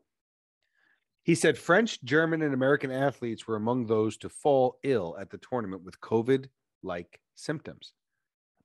He 1.24 1.36
said 1.36 1.58
French, 1.58 2.04
German, 2.04 2.42
and 2.42 2.54
American 2.54 2.92
athletes 2.92 3.46
were 3.48 3.56
among 3.56 3.86
those 3.86 4.18
to 4.18 4.30
fall 4.30 4.80
ill 4.84 5.16
at 5.20 5.30
the 5.30 5.38
tournament 5.38 5.84
with 5.84 6.02
COVID 6.02 6.48
like 6.82 7.20
symptoms, 7.36 7.94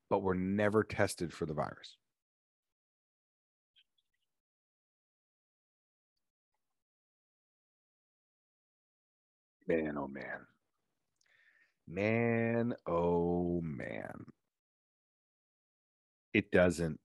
but 0.08 0.22
were 0.22 0.34
never 0.34 0.82
tested 0.82 1.32
for 1.32 1.44
the 1.44 1.52
virus. 1.52 1.96
Man, 9.66 9.96
oh 9.98 10.08
man. 10.08 10.46
Man, 11.88 12.74
oh 12.86 13.60
man. 13.62 14.24
It 16.32 16.50
doesn't, 16.50 17.00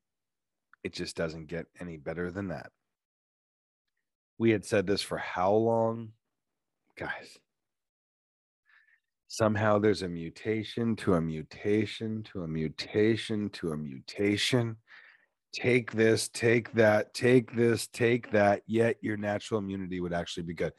it 0.84 0.94
just 0.94 1.16
doesn't 1.16 1.48
get 1.48 1.68
any 1.80 1.98
better 1.98 2.32
than 2.32 2.50
that. 2.50 2.72
We 4.38 4.52
had 4.52 4.66
said 4.66 4.88
this 4.88 5.02
for 5.02 5.18
how 5.18 5.54
long? 5.54 6.10
Guys, 6.98 7.38
somehow 9.28 9.80
there's 9.80 10.02
a 10.02 10.10
mutation 10.10 10.96
to 10.98 11.14
a 11.14 11.22
mutation 11.22 12.24
to 12.24 12.44
a 12.44 12.48
mutation 12.48 13.50
to 13.52 13.72
a 13.72 13.78
mutation. 13.78 14.76
Take 15.54 15.92
this, 15.92 16.28
take 16.28 16.72
that, 16.74 17.14
take 17.14 17.56
this, 17.56 17.88
take 17.88 18.32
that, 18.32 18.62
yet 18.68 18.98
your 19.02 19.18
natural 19.18 19.60
immunity 19.60 20.00
would 20.00 20.14
actually 20.14 20.44
be 20.44 20.54
good. 20.54 20.74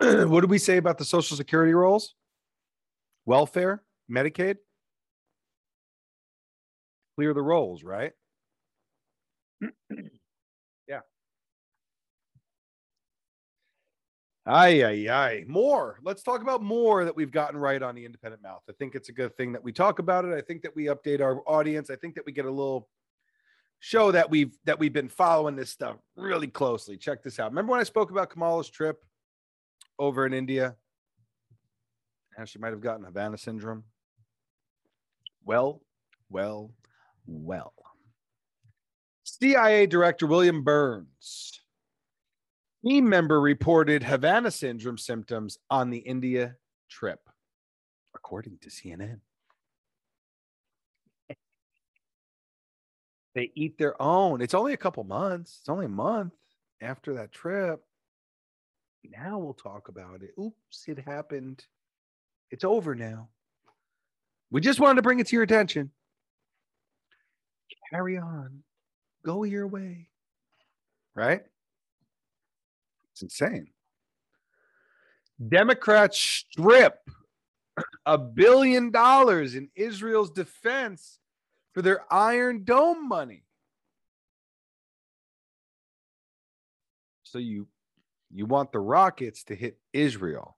what 0.28 0.40
did 0.40 0.48
we 0.48 0.56
say 0.56 0.78
about 0.78 0.96
the 0.96 1.04
Social 1.04 1.36
Security 1.36 1.74
rolls? 1.74 2.14
Welfare, 3.26 3.82
Medicaid? 4.10 4.56
Clear 7.16 7.34
the 7.34 7.42
rolls, 7.42 7.84
right? 7.84 8.12
Yeah. 10.88 11.00
Aye, 14.46 14.82
aye, 14.82 15.08
aye. 15.08 15.44
More. 15.46 16.00
Let's 16.02 16.22
talk 16.24 16.42
about 16.42 16.62
more 16.62 17.04
that 17.04 17.14
we've 17.14 17.30
gotten 17.30 17.56
right 17.56 17.80
on 17.80 17.94
the 17.94 18.04
independent 18.04 18.42
mouth. 18.42 18.62
I 18.68 18.72
think 18.72 18.94
it's 18.96 19.08
a 19.10 19.12
good 19.12 19.36
thing 19.36 19.52
that 19.52 19.62
we 19.62 19.70
talk 19.70 20.00
about 20.00 20.24
it. 20.24 20.32
I 20.32 20.40
think 20.40 20.62
that 20.62 20.74
we 20.74 20.86
update 20.86 21.20
our 21.20 21.42
audience. 21.46 21.90
I 21.90 21.96
think 21.96 22.16
that 22.16 22.26
we 22.26 22.32
get 22.32 22.46
a 22.46 22.50
little 22.50 22.88
show 23.78 24.10
that 24.10 24.30
we've 24.30 24.56
that 24.64 24.78
we've 24.78 24.92
been 24.92 25.08
following 25.08 25.54
this 25.54 25.70
stuff 25.70 25.96
really 26.16 26.48
closely. 26.48 26.96
Check 26.96 27.22
this 27.22 27.38
out. 27.38 27.50
Remember 27.50 27.70
when 27.70 27.80
I 27.80 27.84
spoke 27.84 28.10
about 28.10 28.30
Kamala's 28.30 28.70
trip 28.70 28.98
over 30.00 30.26
in 30.26 30.32
India? 30.32 30.74
How 32.36 32.44
she 32.44 32.58
might 32.58 32.72
have 32.72 32.80
gotten 32.80 33.04
Havana 33.04 33.38
syndrome. 33.38 33.84
Well, 35.44 35.82
well, 36.28 36.72
well. 37.26 37.72
CIA 39.22 39.86
Director 39.86 40.26
William 40.26 40.64
Burns 40.64 41.60
team 42.84 43.08
member 43.08 43.40
reported 43.40 44.02
Havana 44.02 44.50
syndrome 44.50 44.98
symptoms 44.98 45.58
on 45.70 45.90
the 45.90 45.98
India 45.98 46.56
trip, 46.88 47.20
according 48.14 48.58
to 48.62 48.70
CNN. 48.70 49.20
They 53.34 53.52
eat 53.54 53.78
their 53.78 54.00
own. 54.02 54.40
It's 54.40 54.54
only 54.54 54.72
a 54.72 54.78
couple 54.78 55.04
months. 55.04 55.58
It's 55.60 55.68
only 55.68 55.86
a 55.86 55.90
month 55.90 56.32
after 56.80 57.14
that 57.14 57.30
trip. 57.30 57.80
Now 59.04 59.38
we'll 59.38 59.54
talk 59.54 59.88
about 59.88 60.22
it. 60.22 60.30
Oops, 60.38 60.84
it 60.86 60.98
happened. 60.98 61.64
It's 62.50 62.64
over 62.64 62.94
now. 62.94 63.28
We 64.50 64.60
just 64.60 64.80
wanted 64.80 64.96
to 64.96 65.02
bring 65.02 65.20
it 65.20 65.28
to 65.28 65.36
your 65.36 65.42
attention. 65.42 65.90
Carry 67.90 68.18
on. 68.18 68.62
Go 69.24 69.44
your 69.44 69.66
way. 69.66 70.08
Right? 71.14 71.42
It's 73.12 73.22
insane. 73.22 73.68
Democrats 75.48 76.18
strip 76.18 76.98
a 78.04 78.18
billion 78.18 78.90
dollars 78.90 79.54
in 79.54 79.70
Israel's 79.74 80.30
defense 80.30 81.18
for 81.72 81.82
their 81.82 82.04
Iron 82.12 82.64
Dome 82.64 83.08
money. 83.08 83.44
So 87.22 87.38
you 87.38 87.68
you 88.32 88.46
want 88.46 88.72
the 88.72 88.80
rockets 88.80 89.44
to 89.44 89.54
hit 89.54 89.78
Israel. 89.92 90.56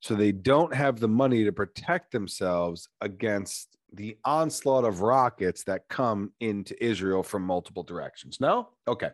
So 0.00 0.14
they 0.14 0.32
don't 0.32 0.74
have 0.74 0.98
the 0.98 1.08
money 1.08 1.44
to 1.44 1.52
protect 1.52 2.10
themselves 2.10 2.88
against 3.02 3.76
the 3.92 4.16
onslaught 4.24 4.84
of 4.84 5.02
rockets 5.02 5.64
that 5.64 5.88
come 5.88 6.32
into 6.40 6.82
Israel 6.82 7.22
from 7.22 7.42
multiple 7.42 7.82
directions. 7.82 8.40
No? 8.40 8.70
Okay. 8.88 9.10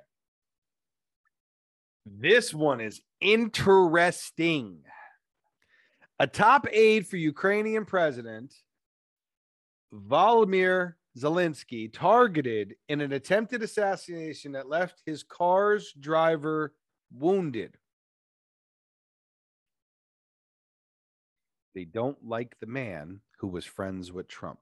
This 2.05 2.55
one 2.55 2.81
is 2.81 3.01
interesting. 3.21 4.79
A 6.21 6.27
top 6.27 6.67
aide 6.71 7.07
for 7.07 7.17
Ukrainian 7.17 7.85
President 7.85 8.55
Volodymyr 9.93 10.95
Zelensky 11.19 11.93
targeted 11.93 12.75
in 12.89 13.01
an 13.01 13.13
attempted 13.13 13.63
assassination 13.63 14.53
that 14.53 14.69
left 14.69 15.03
his 15.05 15.23
car's 15.23 15.93
driver 15.99 16.75
wounded. 17.13 17.77
They 21.75 21.85
don't 21.85 22.19
like 22.25 22.57
the 22.61 22.67
man 22.67 23.21
who 23.39 23.49
was 23.49 23.65
friends 23.65 24.11
with 24.11 24.29
Trump, 24.29 24.61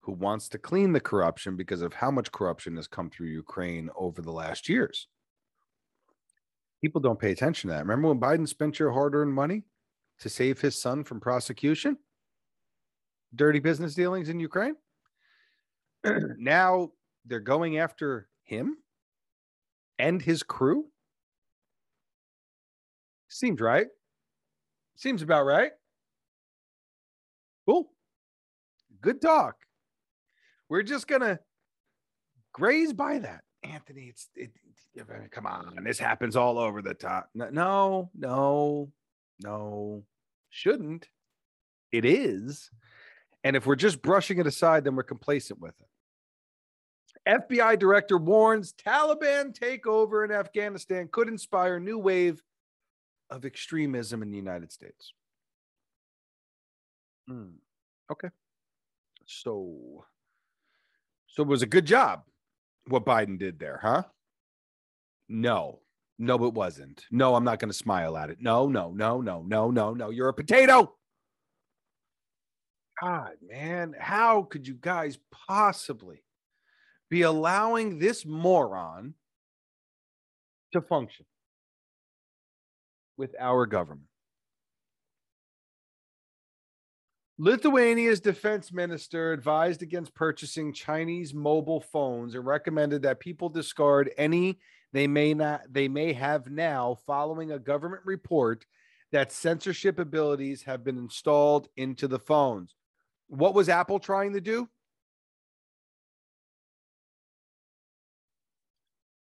who 0.00 0.12
wants 0.12 0.48
to 0.50 0.58
clean 0.58 0.92
the 0.92 1.00
corruption 1.00 1.56
because 1.56 1.80
of 1.80 1.94
how 1.94 2.10
much 2.10 2.32
corruption 2.32 2.76
has 2.76 2.86
come 2.86 3.08
through 3.10 3.28
Ukraine 3.28 3.88
over 3.96 4.20
the 4.20 4.32
last 4.32 4.68
years 4.68 5.08
people 6.80 7.00
don't 7.00 7.18
pay 7.18 7.30
attention 7.30 7.68
to 7.68 7.74
that. 7.74 7.86
Remember 7.86 8.08
when 8.08 8.20
Biden 8.20 8.48
spent 8.48 8.78
your 8.78 8.92
hard 8.92 9.14
earned 9.14 9.34
money 9.34 9.64
to 10.20 10.28
save 10.28 10.60
his 10.60 10.80
son 10.80 11.04
from 11.04 11.20
prosecution? 11.20 11.96
Dirty 13.34 13.60
business 13.60 13.94
dealings 13.94 14.28
in 14.28 14.40
Ukraine? 14.40 14.74
now 16.38 16.90
they're 17.26 17.40
going 17.40 17.78
after 17.78 18.28
him 18.44 18.76
and 19.98 20.20
his 20.20 20.42
crew? 20.42 20.86
Seems 23.30 23.60
right. 23.60 23.86
Seems 24.96 25.22
about 25.22 25.46
right. 25.46 25.70
Cool. 27.66 27.90
Good 29.00 29.22
talk. 29.22 29.56
We're 30.68 30.82
just 30.82 31.08
to 31.22 31.38
graze 32.52 32.92
by 32.92 33.20
that. 33.20 33.42
Anthony, 33.62 34.06
it's 34.06 34.28
it, 34.34 34.50
come 35.30 35.46
on, 35.46 35.84
this 35.84 35.98
happens 35.98 36.34
all 36.34 36.58
over 36.58 36.82
the 36.82 36.94
top. 36.94 37.28
No, 37.34 38.10
no, 38.14 38.90
no, 39.42 40.02
shouldn't. 40.48 41.08
It 41.92 42.04
is. 42.04 42.70
And 43.44 43.56
if 43.56 43.66
we're 43.66 43.76
just 43.76 44.02
brushing 44.02 44.38
it 44.38 44.46
aside, 44.46 44.84
then 44.84 44.96
we're 44.96 45.02
complacent 45.02 45.60
with 45.60 45.74
it. 45.80 45.86
FBI 47.28 47.78
director 47.78 48.16
warns 48.16 48.72
Taliban 48.72 49.56
takeover 49.56 50.24
in 50.24 50.30
Afghanistan 50.30 51.08
could 51.12 51.28
inspire 51.28 51.78
new 51.78 51.98
wave 51.98 52.42
of 53.30 53.44
extremism 53.44 54.22
in 54.22 54.30
the 54.30 54.36
United 54.36 54.72
States. 54.72 55.12
Hmm. 57.28 57.56
Okay. 58.10 58.28
So, 59.26 60.04
so 61.28 61.42
it 61.42 61.48
was 61.48 61.62
a 61.62 61.66
good 61.66 61.86
job 61.86 62.22
what 62.88 63.04
Biden 63.04 63.38
did 63.38 63.58
there, 63.58 63.78
huh? 63.82 64.02
No, 65.28 65.80
No, 66.18 66.44
it 66.44 66.52
wasn't. 66.54 67.04
No, 67.10 67.34
I'm 67.34 67.44
not 67.44 67.60
going 67.60 67.70
to 67.70 67.76
smile 67.76 68.16
at 68.16 68.30
it. 68.30 68.38
No, 68.40 68.66
no, 68.68 68.90
no, 68.90 69.20
no, 69.20 69.42
no, 69.42 69.70
no, 69.70 69.94
no. 69.94 70.10
You're 70.10 70.28
a 70.28 70.34
potato. 70.34 70.94
God, 73.00 73.32
man, 73.48 73.94
how 73.98 74.42
could 74.42 74.68
you 74.68 74.74
guys 74.74 75.18
possibly 75.48 76.22
be 77.08 77.22
allowing 77.22 77.98
this 77.98 78.26
moron 78.26 79.14
to 80.72 80.82
function 80.82 81.24
with 83.20 83.36
our 83.38 83.66
government? 83.66 84.08
Lithuania's 87.38 88.20
defense 88.20 88.72
minister 88.72 89.32
advised 89.32 89.82
against 89.82 90.14
purchasing 90.14 90.72
Chinese 90.72 91.34
mobile 91.34 91.80
phones 91.80 92.34
and 92.34 92.46
recommended 92.46 93.02
that 93.02 93.20
people 93.20 93.50
discard 93.50 94.10
any 94.16 94.58
they 94.92 95.06
may 95.06 95.34
not 95.34 95.60
they 95.70 95.86
may 95.86 96.14
have 96.14 96.50
now 96.50 96.96
following 97.06 97.52
a 97.52 97.58
government 97.58 98.02
report 98.04 98.64
that 99.12 99.32
censorship 99.32 99.98
abilities 99.98 100.62
have 100.62 100.82
been 100.82 100.96
installed 100.96 101.68
into 101.76 102.08
the 102.08 102.18
phones. 102.18 102.74
What 103.28 103.54
was 103.54 103.68
Apple 103.68 103.98
trying 103.98 104.32
to 104.32 104.40
do? 104.40 104.66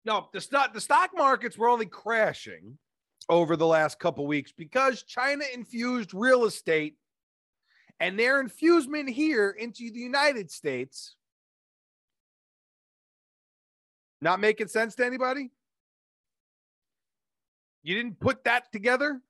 No, 0.04 0.28
the 0.32 0.40
stock 0.42 0.74
the 0.74 0.80
stock 0.80 1.10
markets 1.14 1.56
were 1.56 1.68
only 1.68 1.86
crashing 1.86 2.78
over 3.28 3.56
the 3.56 3.66
last 3.66 3.98
couple 3.98 4.26
weeks 4.26 4.52
because 4.56 5.02
China 5.02 5.44
infused 5.52 6.14
real 6.14 6.44
estate 6.44 6.96
and 8.00 8.18
their 8.18 8.40
infusement 8.40 9.08
here 9.08 9.50
into 9.50 9.90
the 9.90 10.00
United 10.00 10.50
States. 10.50 11.16
Not 14.20 14.40
making 14.40 14.68
sense 14.68 14.94
to 14.96 15.06
anybody? 15.06 15.50
You 17.82 17.94
didn't 17.94 18.18
put 18.20 18.44
that 18.44 18.72
together? 18.72 19.20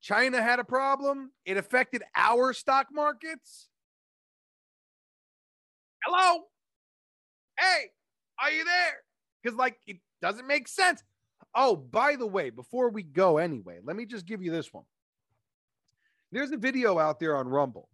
China 0.00 0.42
had 0.42 0.58
a 0.58 0.64
problem. 0.64 1.30
It 1.44 1.56
affected 1.56 2.02
our 2.14 2.52
stock 2.52 2.88
markets. 2.92 3.68
Hello? 6.04 6.44
Hey, 7.58 7.90
are 8.42 8.50
you 8.50 8.64
there? 8.64 8.96
Because, 9.42 9.56
like, 9.56 9.76
it 9.86 9.98
doesn't 10.20 10.46
make 10.46 10.66
sense. 10.66 11.02
Oh, 11.54 11.76
by 11.76 12.16
the 12.16 12.26
way, 12.26 12.50
before 12.50 12.88
we 12.88 13.02
go 13.02 13.38
anyway, 13.38 13.78
let 13.84 13.96
me 13.96 14.06
just 14.06 14.26
give 14.26 14.42
you 14.42 14.50
this 14.50 14.72
one. 14.72 14.84
There's 16.30 16.50
a 16.50 16.56
video 16.56 16.98
out 16.98 17.20
there 17.20 17.36
on 17.36 17.46
Rumble. 17.46 17.88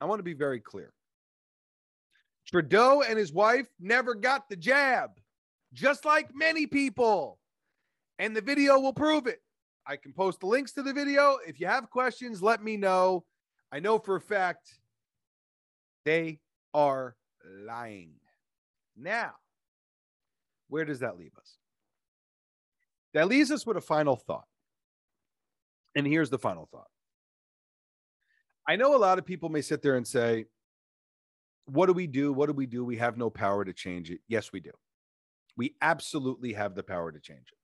I 0.00 0.04
want 0.04 0.18
to 0.18 0.24
be 0.24 0.34
very 0.34 0.60
clear. 0.60 0.92
Trudeau 2.46 3.02
and 3.02 3.18
his 3.18 3.32
wife 3.32 3.66
never 3.80 4.14
got 4.14 4.48
the 4.48 4.56
jab, 4.56 5.10
just 5.72 6.04
like 6.04 6.34
many 6.34 6.66
people. 6.66 7.38
And 8.18 8.34
the 8.34 8.40
video 8.40 8.78
will 8.78 8.92
prove 8.92 9.26
it. 9.26 9.40
I 9.86 9.96
can 9.96 10.12
post 10.12 10.40
the 10.40 10.46
links 10.46 10.72
to 10.72 10.82
the 10.82 10.92
video. 10.92 11.38
If 11.46 11.60
you 11.60 11.66
have 11.66 11.90
questions, 11.90 12.42
let 12.42 12.62
me 12.62 12.76
know. 12.76 13.24
I 13.72 13.80
know 13.80 13.98
for 13.98 14.16
a 14.16 14.20
fact 14.20 14.78
they 16.04 16.40
are 16.74 17.16
lying. 17.44 18.12
Now, 18.96 19.32
where 20.68 20.84
does 20.84 21.00
that 21.00 21.18
leave 21.18 21.32
us? 21.38 21.57
That 23.18 23.26
leaves 23.26 23.50
us 23.50 23.66
with 23.66 23.76
a 23.76 23.80
final 23.80 24.14
thought. 24.14 24.44
And 25.96 26.06
here's 26.06 26.30
the 26.30 26.38
final 26.38 26.68
thought 26.70 26.86
I 28.64 28.76
know 28.76 28.94
a 28.94 28.96
lot 28.96 29.18
of 29.18 29.26
people 29.26 29.48
may 29.48 29.60
sit 29.60 29.82
there 29.82 29.96
and 29.96 30.06
say, 30.06 30.44
What 31.64 31.86
do 31.86 31.94
we 31.94 32.06
do? 32.06 32.32
What 32.32 32.46
do 32.46 32.52
we 32.52 32.66
do? 32.66 32.84
We 32.84 32.98
have 32.98 33.16
no 33.16 33.28
power 33.28 33.64
to 33.64 33.72
change 33.72 34.12
it. 34.12 34.20
Yes, 34.28 34.52
we 34.52 34.60
do. 34.60 34.70
We 35.56 35.74
absolutely 35.82 36.52
have 36.52 36.76
the 36.76 36.84
power 36.84 37.10
to 37.10 37.18
change 37.18 37.48
it 37.50 37.58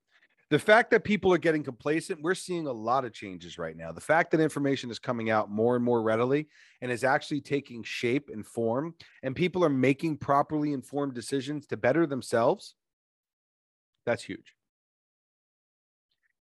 the 0.51 0.59
fact 0.59 0.91
that 0.91 1.03
people 1.03 1.33
are 1.33 1.39
getting 1.39 1.63
complacent, 1.63 2.21
we're 2.21 2.35
seeing 2.35 2.67
a 2.67 2.71
lot 2.71 3.03
of 3.03 3.13
changes 3.13 3.57
right 3.57 3.75
now. 3.75 3.91
The 3.91 3.99
fact 4.01 4.29
that 4.31 4.39
information 4.39 4.91
is 4.91 4.99
coming 4.99 5.31
out 5.31 5.49
more 5.49 5.75
and 5.75 5.83
more 5.83 6.03
readily 6.03 6.47
and 6.81 6.91
is 6.91 7.03
actually 7.03 7.41
taking 7.41 7.81
shape 7.81 8.29
and 8.31 8.45
form, 8.45 8.93
and 9.23 9.35
people 9.35 9.65
are 9.65 9.69
making 9.69 10.17
properly 10.17 10.71
informed 10.71 11.15
decisions 11.15 11.65
to 11.67 11.77
better 11.77 12.05
themselves, 12.05 12.75
that's 14.05 14.23
huge. 14.23 14.54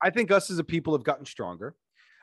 I 0.01 0.09
think 0.09 0.31
us 0.31 0.49
as 0.49 0.59
a 0.59 0.63
people 0.63 0.93
have 0.93 1.03
gotten 1.03 1.25
stronger. 1.25 1.75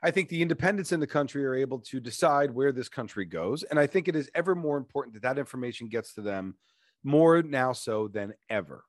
I 0.02 0.10
think 0.10 0.28
the 0.28 0.42
independents 0.42 0.92
in 0.92 1.00
the 1.00 1.06
country 1.06 1.44
are 1.44 1.54
able 1.54 1.80
to 1.80 2.00
decide 2.00 2.50
where 2.52 2.72
this 2.72 2.88
country 2.88 3.24
goes. 3.24 3.64
And 3.64 3.78
I 3.78 3.86
think 3.86 4.06
it 4.06 4.14
is 4.14 4.30
ever 4.34 4.54
more 4.54 4.76
important 4.76 5.14
that 5.14 5.22
that 5.22 5.38
information 5.38 5.88
gets 5.88 6.14
to 6.14 6.20
them 6.20 6.54
more 7.02 7.42
now 7.42 7.72
so 7.72 8.08
than 8.08 8.34
ever 8.48 8.84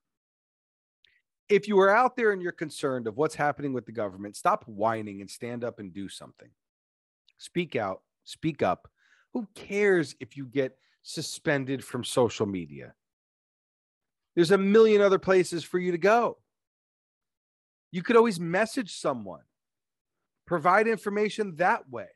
if 1.50 1.68
you 1.68 1.80
are 1.80 1.90
out 1.90 2.16
there 2.16 2.32
and 2.32 2.42
you're 2.42 2.52
concerned 2.52 3.08
of 3.08 3.18
what's 3.18 3.36
happening 3.36 3.74
with 3.74 3.86
the 3.86 3.92
government, 3.92 4.36
stop 4.36 4.64
whining 4.68 5.20
and 5.20 5.30
stand 5.30 5.64
up 5.64 5.80
and 5.80 5.92
do 5.92 6.08
something. 6.08 6.50
Speak 7.40 7.76
out, 7.76 8.02
speak 8.24 8.62
up. 8.62 8.88
Who 9.34 9.48
cares 9.56 10.16
if 10.20 10.38
you 10.38 10.46
get 10.46 10.78
suspended 11.02 11.84
from 11.84 12.04
social 12.04 12.46
media? 12.46 12.94
There's 14.36 14.52
a 14.52 14.58
million 14.58 15.02
other 15.02 15.20
places 15.20 15.64
for 15.64 15.80
you 15.80 15.92
to 15.92 15.98
go. 15.98 16.38
You 17.92 18.04
could 18.04 18.16
always 18.16 18.40
message 18.40 18.96
someone, 18.98 19.42
provide 20.46 20.88
information 20.88 21.56
that 21.58 21.90
way, 21.90 22.08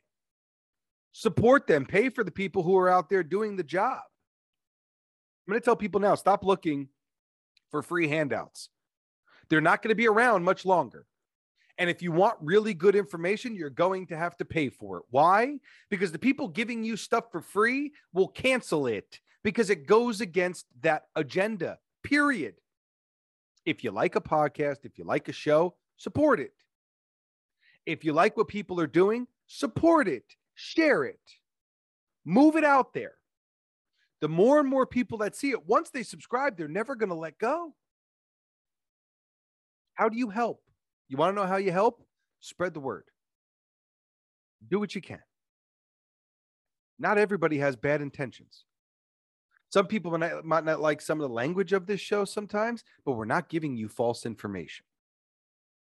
support 1.11 1.67
them, 1.67 1.85
pay 1.85 2.09
for 2.09 2.23
the 2.23 2.31
people 2.31 2.63
who 2.63 2.77
are 2.77 2.89
out 2.89 3.09
there 3.09 3.23
doing 3.23 3.55
the 3.55 3.63
job. 3.63 4.01
I'm 5.47 5.51
going 5.51 5.59
to 5.59 5.65
tell 5.65 5.75
people 5.75 5.99
now 5.99 6.15
stop 6.15 6.43
looking 6.43 6.89
for 7.71 7.81
free 7.81 8.07
handouts. 8.07 8.69
They're 9.49 9.61
not 9.61 9.81
going 9.81 9.89
to 9.89 9.95
be 9.95 10.07
around 10.07 10.43
much 10.43 10.65
longer. 10.65 11.05
And 11.77 11.89
if 11.89 12.01
you 12.01 12.11
want 12.11 12.37
really 12.39 12.73
good 12.73 12.95
information, 12.95 13.55
you're 13.55 13.69
going 13.69 14.05
to 14.07 14.17
have 14.17 14.37
to 14.37 14.45
pay 14.45 14.69
for 14.69 14.97
it. 14.97 15.03
Why? 15.09 15.57
Because 15.89 16.11
the 16.11 16.19
people 16.19 16.47
giving 16.47 16.83
you 16.83 16.95
stuff 16.95 17.25
for 17.31 17.41
free 17.41 17.91
will 18.13 18.27
cancel 18.27 18.85
it 18.87 19.19
because 19.43 19.69
it 19.69 19.87
goes 19.87 20.21
against 20.21 20.67
that 20.81 21.05
agenda, 21.15 21.79
period. 22.03 22.55
If 23.65 23.83
you 23.83 23.91
like 23.91 24.15
a 24.15 24.21
podcast, 24.21 24.79
if 24.83 24.97
you 24.97 25.05
like 25.05 25.29
a 25.29 25.33
show, 25.33 25.75
support 25.97 26.39
it. 26.39 26.53
If 27.85 28.03
you 28.03 28.13
like 28.13 28.37
what 28.37 28.47
people 28.47 28.79
are 28.79 28.87
doing, 28.87 29.27
support 29.47 30.07
it, 30.07 30.23
share 30.55 31.03
it, 31.03 31.19
move 32.25 32.55
it 32.55 32.63
out 32.63 32.93
there. 32.93 33.15
The 34.21 34.29
more 34.29 34.59
and 34.59 34.69
more 34.69 34.85
people 34.85 35.17
that 35.19 35.35
see 35.35 35.51
it, 35.51 35.65
once 35.67 35.89
they 35.89 36.03
subscribe, 36.03 36.57
they're 36.57 36.67
never 36.67 36.95
going 36.95 37.09
to 37.09 37.15
let 37.15 37.37
go. 37.37 37.73
How 39.95 40.07
do 40.09 40.17
you 40.17 40.29
help? 40.29 40.61
You 41.09 41.17
want 41.17 41.35
to 41.35 41.41
know 41.41 41.47
how 41.47 41.57
you 41.57 41.71
help? 41.71 42.01
Spread 42.39 42.73
the 42.73 42.79
word. 42.79 43.03
Do 44.69 44.79
what 44.79 44.95
you 44.95 45.01
can. 45.01 45.19
Not 46.97 47.17
everybody 47.17 47.57
has 47.57 47.75
bad 47.75 48.01
intentions. 48.01 48.63
Some 49.73 49.87
people 49.87 50.11
might 50.11 50.31
not, 50.31 50.45
might 50.45 50.65
not 50.65 50.81
like 50.81 51.01
some 51.01 51.19
of 51.19 51.27
the 51.27 51.33
language 51.33 51.73
of 51.73 51.87
this 51.87 51.99
show 51.99 52.25
sometimes, 52.25 52.83
but 53.03 53.13
we're 53.13 53.25
not 53.25 53.49
giving 53.49 53.75
you 53.75 53.87
false 53.87 54.23
information. 54.23 54.85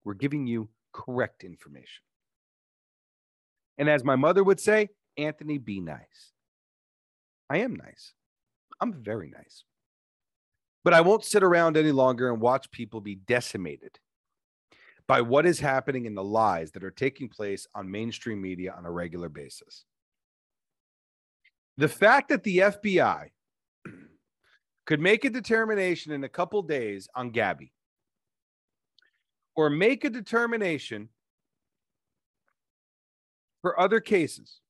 We're 0.03 0.14
giving 0.14 0.44
you 0.44 0.70
correct 0.92 1.44
information. 1.44 2.03
And 3.79 3.88
as 3.88 4.03
my 4.03 4.16
mother 4.16 4.42
would 4.42 4.59
say, 4.59 4.88
Anthony, 5.16 5.59
be 5.59 5.79
nice. 5.79 6.33
I 7.49 7.59
am 7.59 7.77
nice. 7.77 8.12
I'm 8.81 8.92
very 8.92 9.31
nice. 9.31 9.62
But 10.83 10.92
I 10.92 11.01
won't 11.01 11.25
sit 11.25 11.44
around 11.44 11.77
any 11.77 11.92
longer 11.92 12.33
and 12.33 12.40
watch 12.40 12.68
people 12.72 13.01
be 13.01 13.14
decimated 13.14 14.01
by 15.07 15.20
what 15.20 15.46
is 15.46 15.61
happening 15.61 16.07
in 16.07 16.16
the 16.16 16.25
lies 16.25 16.72
that 16.72 16.83
are 16.83 16.90
taking 16.90 17.29
place 17.29 17.68
on 17.72 17.89
mainstream 17.89 18.43
media 18.43 18.74
on 18.76 18.84
a 18.84 18.91
regular 18.91 19.28
basis. 19.28 19.84
The 21.76 21.87
fact 21.87 22.30
that 22.30 22.43
the 22.43 22.59
FBI 22.59 23.28
could 24.87 25.01
make 25.01 25.24
a 25.24 25.30
determination 25.30 26.12
in 26.12 26.24
a 26.24 26.28
couple 26.28 26.62
days 26.62 27.09
on 27.14 27.30
Gabby. 27.30 27.72
Or 29.57 29.68
make 29.68 30.05
a 30.05 30.11
determination 30.11 31.09
for 33.62 33.78
other 33.80 34.01
cases. 34.01 34.61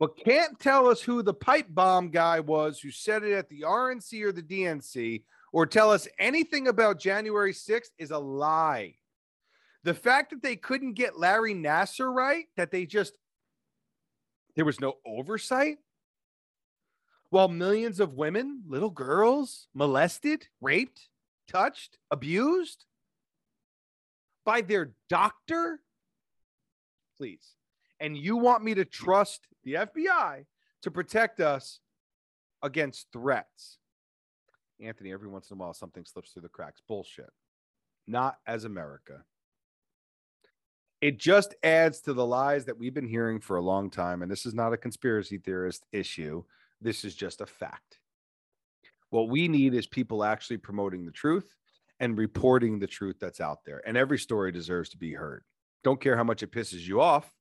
But 0.00 0.16
can't 0.16 0.58
tell 0.58 0.88
us 0.88 1.00
who 1.00 1.22
the 1.22 1.34
pipe 1.34 1.66
bomb 1.68 2.10
guy 2.10 2.40
was 2.40 2.80
who 2.80 2.90
said 2.90 3.24
it 3.24 3.32
at 3.32 3.48
the 3.48 3.62
RNC 3.62 4.22
or 4.22 4.32
the 4.32 4.42
DNC 4.42 5.22
or 5.52 5.66
tell 5.66 5.90
us 5.90 6.08
anything 6.18 6.68
about 6.68 7.00
January 7.00 7.52
6th 7.52 7.90
is 7.98 8.10
a 8.10 8.18
lie. 8.18 8.94
The 9.84 9.94
fact 9.94 10.30
that 10.30 10.42
they 10.42 10.56
couldn't 10.56 10.94
get 10.94 11.18
Larry 11.18 11.54
Nassar 11.54 12.12
right, 12.12 12.46
that 12.56 12.70
they 12.70 12.86
just, 12.86 13.14
there 14.56 14.64
was 14.64 14.80
no 14.80 14.94
oversight, 15.06 15.78
while 17.30 17.48
millions 17.48 18.00
of 18.00 18.14
women, 18.14 18.62
little 18.66 18.90
girls, 18.90 19.68
molested, 19.74 20.48
raped, 20.60 21.08
touched, 21.46 21.98
abused 22.10 22.84
by 24.44 24.60
their 24.60 24.92
doctor? 25.08 25.80
Please. 27.16 27.54
And 28.00 28.16
you 28.16 28.36
want 28.36 28.64
me 28.64 28.74
to 28.74 28.84
trust 28.84 29.46
the 29.64 29.74
FBI 29.74 30.46
to 30.82 30.90
protect 30.90 31.40
us 31.40 31.80
against 32.62 33.08
threats. 33.12 33.78
Anthony, 34.80 35.12
every 35.12 35.28
once 35.28 35.50
in 35.50 35.56
a 35.56 35.60
while, 35.60 35.74
something 35.74 36.04
slips 36.04 36.30
through 36.30 36.42
the 36.42 36.48
cracks. 36.48 36.80
Bullshit. 36.86 37.30
not 38.06 38.38
as 38.46 38.64
America. 38.64 39.24
It 41.00 41.18
just 41.18 41.54
adds 41.62 42.00
to 42.02 42.12
the 42.14 42.24
lies 42.24 42.64
that 42.64 42.78
we've 42.78 42.94
been 42.94 43.06
hearing 43.06 43.38
for 43.40 43.56
a 43.56 43.62
long 43.62 43.90
time. 43.90 44.22
And 44.22 44.30
this 44.30 44.46
is 44.46 44.54
not 44.54 44.72
a 44.72 44.76
conspiracy 44.76 45.38
theorist 45.38 45.84
issue. 45.92 46.42
This 46.80 47.04
is 47.04 47.14
just 47.14 47.40
a 47.40 47.46
fact. 47.46 47.98
What 49.10 49.28
we 49.28 49.48
need 49.48 49.74
is 49.74 49.86
people 49.86 50.22
actually 50.22 50.58
promoting 50.58 51.04
the 51.04 51.12
truth 51.12 51.54
and 52.00 52.16
reporting 52.16 52.78
the 52.78 52.86
truth 52.86 53.16
that's 53.20 53.40
out 53.40 53.64
there. 53.64 53.82
And 53.86 53.96
every 53.96 54.18
story 54.18 54.52
deserves 54.52 54.90
to 54.90 54.98
be 54.98 55.12
heard. 55.12 55.44
Don't 55.82 56.00
care 56.00 56.16
how 56.16 56.24
much 56.24 56.42
it 56.42 56.52
pisses 56.52 56.86
you 56.86 57.00
off. 57.00 57.32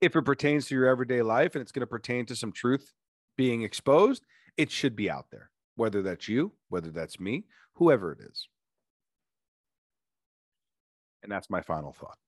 If 0.00 0.16
it 0.16 0.22
pertains 0.22 0.66
to 0.66 0.74
your 0.74 0.86
everyday 0.86 1.22
life 1.22 1.54
and 1.54 1.62
it's 1.62 1.72
going 1.72 1.80
to 1.80 1.86
pertain 1.86 2.26
to 2.26 2.36
some 2.36 2.52
truth 2.52 2.92
being 3.36 3.62
exposed, 3.62 4.24
it 4.56 4.70
should 4.70 4.96
be 4.96 5.10
out 5.10 5.26
there, 5.30 5.50
whether 5.76 6.02
that's 6.02 6.28
you, 6.28 6.52
whether 6.68 6.90
that's 6.90 7.20
me, 7.20 7.44
whoever 7.74 8.12
it 8.12 8.18
is. 8.20 8.48
And 11.22 11.32
that's 11.32 11.48
my 11.48 11.62
final 11.62 11.92
thought. 11.92 12.18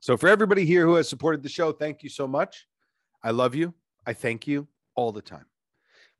So, 0.00 0.16
for 0.16 0.28
everybody 0.28 0.64
here 0.64 0.86
who 0.86 0.94
has 0.94 1.08
supported 1.08 1.42
the 1.42 1.48
show, 1.48 1.72
thank 1.72 2.04
you 2.04 2.08
so 2.08 2.28
much. 2.28 2.66
I 3.24 3.32
love 3.32 3.56
you. 3.56 3.74
I 4.06 4.12
thank 4.12 4.46
you 4.46 4.68
all 4.94 5.12
the 5.12 5.22
time. 5.22 5.46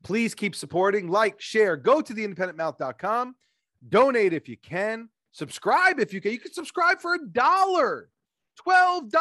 Please 0.03 0.33
keep 0.33 0.55
supporting, 0.55 1.09
like, 1.09 1.41
share, 1.41 1.75
go 1.75 2.01
to 2.01 2.13
theindependentmouth.com, 2.13 3.35
donate 3.89 4.33
if 4.33 4.47
you 4.47 4.57
can, 4.57 5.09
subscribe 5.31 5.99
if 5.99 6.13
you 6.13 6.21
can. 6.21 6.31
You 6.31 6.39
can 6.39 6.53
subscribe 6.53 7.01
for 7.01 7.15
a 7.15 7.27
dollar, 7.27 8.09
$12 8.65 9.11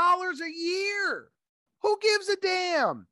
a 0.40 0.50
year. 0.50 1.30
Who 1.82 1.98
gives 2.00 2.28
a 2.28 2.36
damn? 2.36 3.06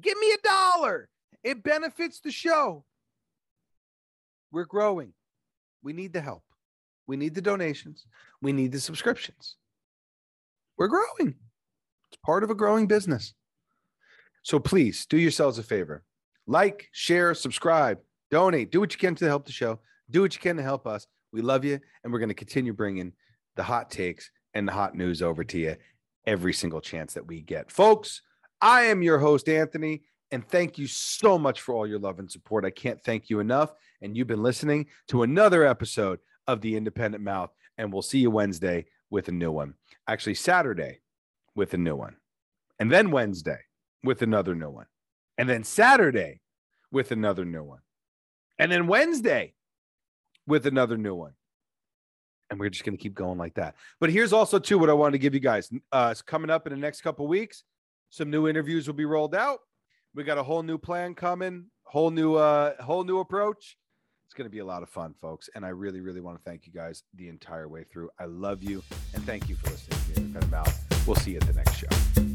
Give 0.00 0.18
me 0.18 0.32
a 0.32 0.46
dollar. 0.46 1.08
It 1.42 1.62
benefits 1.62 2.20
the 2.20 2.30
show. 2.30 2.84
We're 4.50 4.64
growing. 4.64 5.12
We 5.82 5.92
need 5.92 6.12
the 6.12 6.20
help. 6.20 6.42
We 7.06 7.16
need 7.16 7.34
the 7.34 7.42
donations. 7.42 8.06
We 8.42 8.52
need 8.52 8.72
the 8.72 8.80
subscriptions. 8.80 9.56
We're 10.76 10.88
growing. 10.88 11.34
It's 12.10 12.18
part 12.24 12.44
of 12.44 12.50
a 12.50 12.54
growing 12.54 12.86
business. 12.86 13.34
So 14.48 14.58
please 14.58 15.04
do 15.04 15.18
yourselves 15.18 15.58
a 15.58 15.62
favor 15.62 16.04
like, 16.46 16.88
share, 16.92 17.34
subscribe, 17.34 17.98
donate, 18.30 18.72
do 18.72 18.80
what 18.80 18.94
you 18.94 18.98
can 18.98 19.14
to 19.16 19.26
help 19.26 19.44
the 19.44 19.52
show, 19.52 19.78
do 20.10 20.22
what 20.22 20.34
you 20.34 20.40
can 20.40 20.56
to 20.56 20.62
help 20.62 20.86
us. 20.86 21.06
We 21.34 21.42
love 21.42 21.66
you, 21.66 21.78
and 22.02 22.10
we're 22.10 22.18
going 22.18 22.30
to 22.30 22.34
continue 22.34 22.72
bringing 22.72 23.12
the 23.56 23.62
hot 23.62 23.90
takes 23.90 24.30
and 24.54 24.66
the 24.66 24.72
hot 24.72 24.94
news 24.94 25.20
over 25.20 25.44
to 25.44 25.58
you 25.58 25.76
every 26.26 26.54
single 26.54 26.80
chance 26.80 27.12
that 27.12 27.26
we 27.26 27.42
get. 27.42 27.70
Folks, 27.70 28.22
I 28.62 28.84
am 28.84 29.02
your 29.02 29.18
host, 29.18 29.50
Anthony, 29.50 30.04
and 30.30 30.48
thank 30.48 30.78
you 30.78 30.86
so 30.86 31.38
much 31.38 31.60
for 31.60 31.74
all 31.74 31.86
your 31.86 31.98
love 31.98 32.18
and 32.18 32.32
support. 32.32 32.64
I 32.64 32.70
can't 32.70 33.04
thank 33.04 33.28
you 33.28 33.40
enough. 33.40 33.74
And 34.00 34.16
you've 34.16 34.28
been 34.28 34.42
listening 34.42 34.86
to 35.08 35.24
another 35.24 35.66
episode 35.66 36.20
of 36.46 36.62
The 36.62 36.74
Independent 36.74 37.22
Mouth, 37.22 37.50
and 37.76 37.92
we'll 37.92 38.00
see 38.00 38.20
you 38.20 38.30
Wednesday 38.30 38.86
with 39.10 39.28
a 39.28 39.32
new 39.32 39.52
one. 39.52 39.74
Actually, 40.06 40.36
Saturday 40.36 41.00
with 41.54 41.74
a 41.74 41.78
new 41.78 41.96
one, 41.96 42.16
and 42.78 42.90
then 42.90 43.10
Wednesday 43.10 43.58
with 44.04 44.22
another 44.22 44.54
new 44.54 44.70
one, 44.70 44.86
and 45.36 45.48
then 45.48 45.64
Saturday 45.64 46.40
with 46.90 47.10
another 47.10 47.44
new 47.44 47.62
one, 47.62 47.80
and 48.58 48.70
then 48.70 48.86
Wednesday 48.86 49.54
with 50.46 50.66
another 50.66 50.96
new 50.96 51.14
one. 51.14 51.32
And 52.50 52.58
we're 52.58 52.70
just 52.70 52.84
going 52.84 52.96
to 52.96 53.02
keep 53.02 53.14
going 53.14 53.36
like 53.36 53.54
that. 53.54 53.74
But 54.00 54.10
here's 54.10 54.32
also 54.32 54.58
too 54.58 54.78
what 54.78 54.88
I 54.88 54.94
wanted 54.94 55.12
to 55.12 55.18
give 55.18 55.34
you 55.34 55.40
guys. 55.40 55.70
Uh, 55.92 56.08
it's 56.12 56.22
coming 56.22 56.48
up 56.48 56.66
in 56.66 56.72
the 56.72 56.78
next 56.78 57.02
couple 57.02 57.26
weeks. 57.26 57.62
Some 58.08 58.30
new 58.30 58.48
interviews 58.48 58.86
will 58.86 58.94
be 58.94 59.04
rolled 59.04 59.34
out. 59.34 59.58
We 60.14 60.24
got 60.24 60.38
a 60.38 60.42
whole 60.42 60.62
new 60.62 60.78
plan 60.78 61.14
coming, 61.14 61.66
whole 61.84 62.10
new 62.10 62.36
uh 62.36 62.82
whole 62.82 63.04
new 63.04 63.18
approach. 63.18 63.76
It's 64.26 64.34
going 64.34 64.46
to 64.46 64.50
be 64.50 64.58
a 64.58 64.64
lot 64.64 64.82
of 64.82 64.88
fun, 64.88 65.14
folks. 65.20 65.48
And 65.54 65.64
I 65.64 65.70
really, 65.70 66.00
really 66.00 66.20
want 66.20 66.38
to 66.38 66.44
thank 66.44 66.66
you 66.66 66.72
guys 66.72 67.02
the 67.14 67.28
entire 67.28 67.68
way 67.68 67.84
through. 67.84 68.10
I 68.18 68.24
love 68.24 68.62
you 68.62 68.82
and 69.14 69.24
thank 69.24 69.48
you 69.48 69.56
for 69.56 69.70
listening 69.70 70.32
to. 70.32 70.74
We'll 71.06 71.16
see 71.16 71.32
you 71.32 71.38
at 71.38 71.46
the 71.46 71.54
next 71.54 71.76
show. 71.76 72.27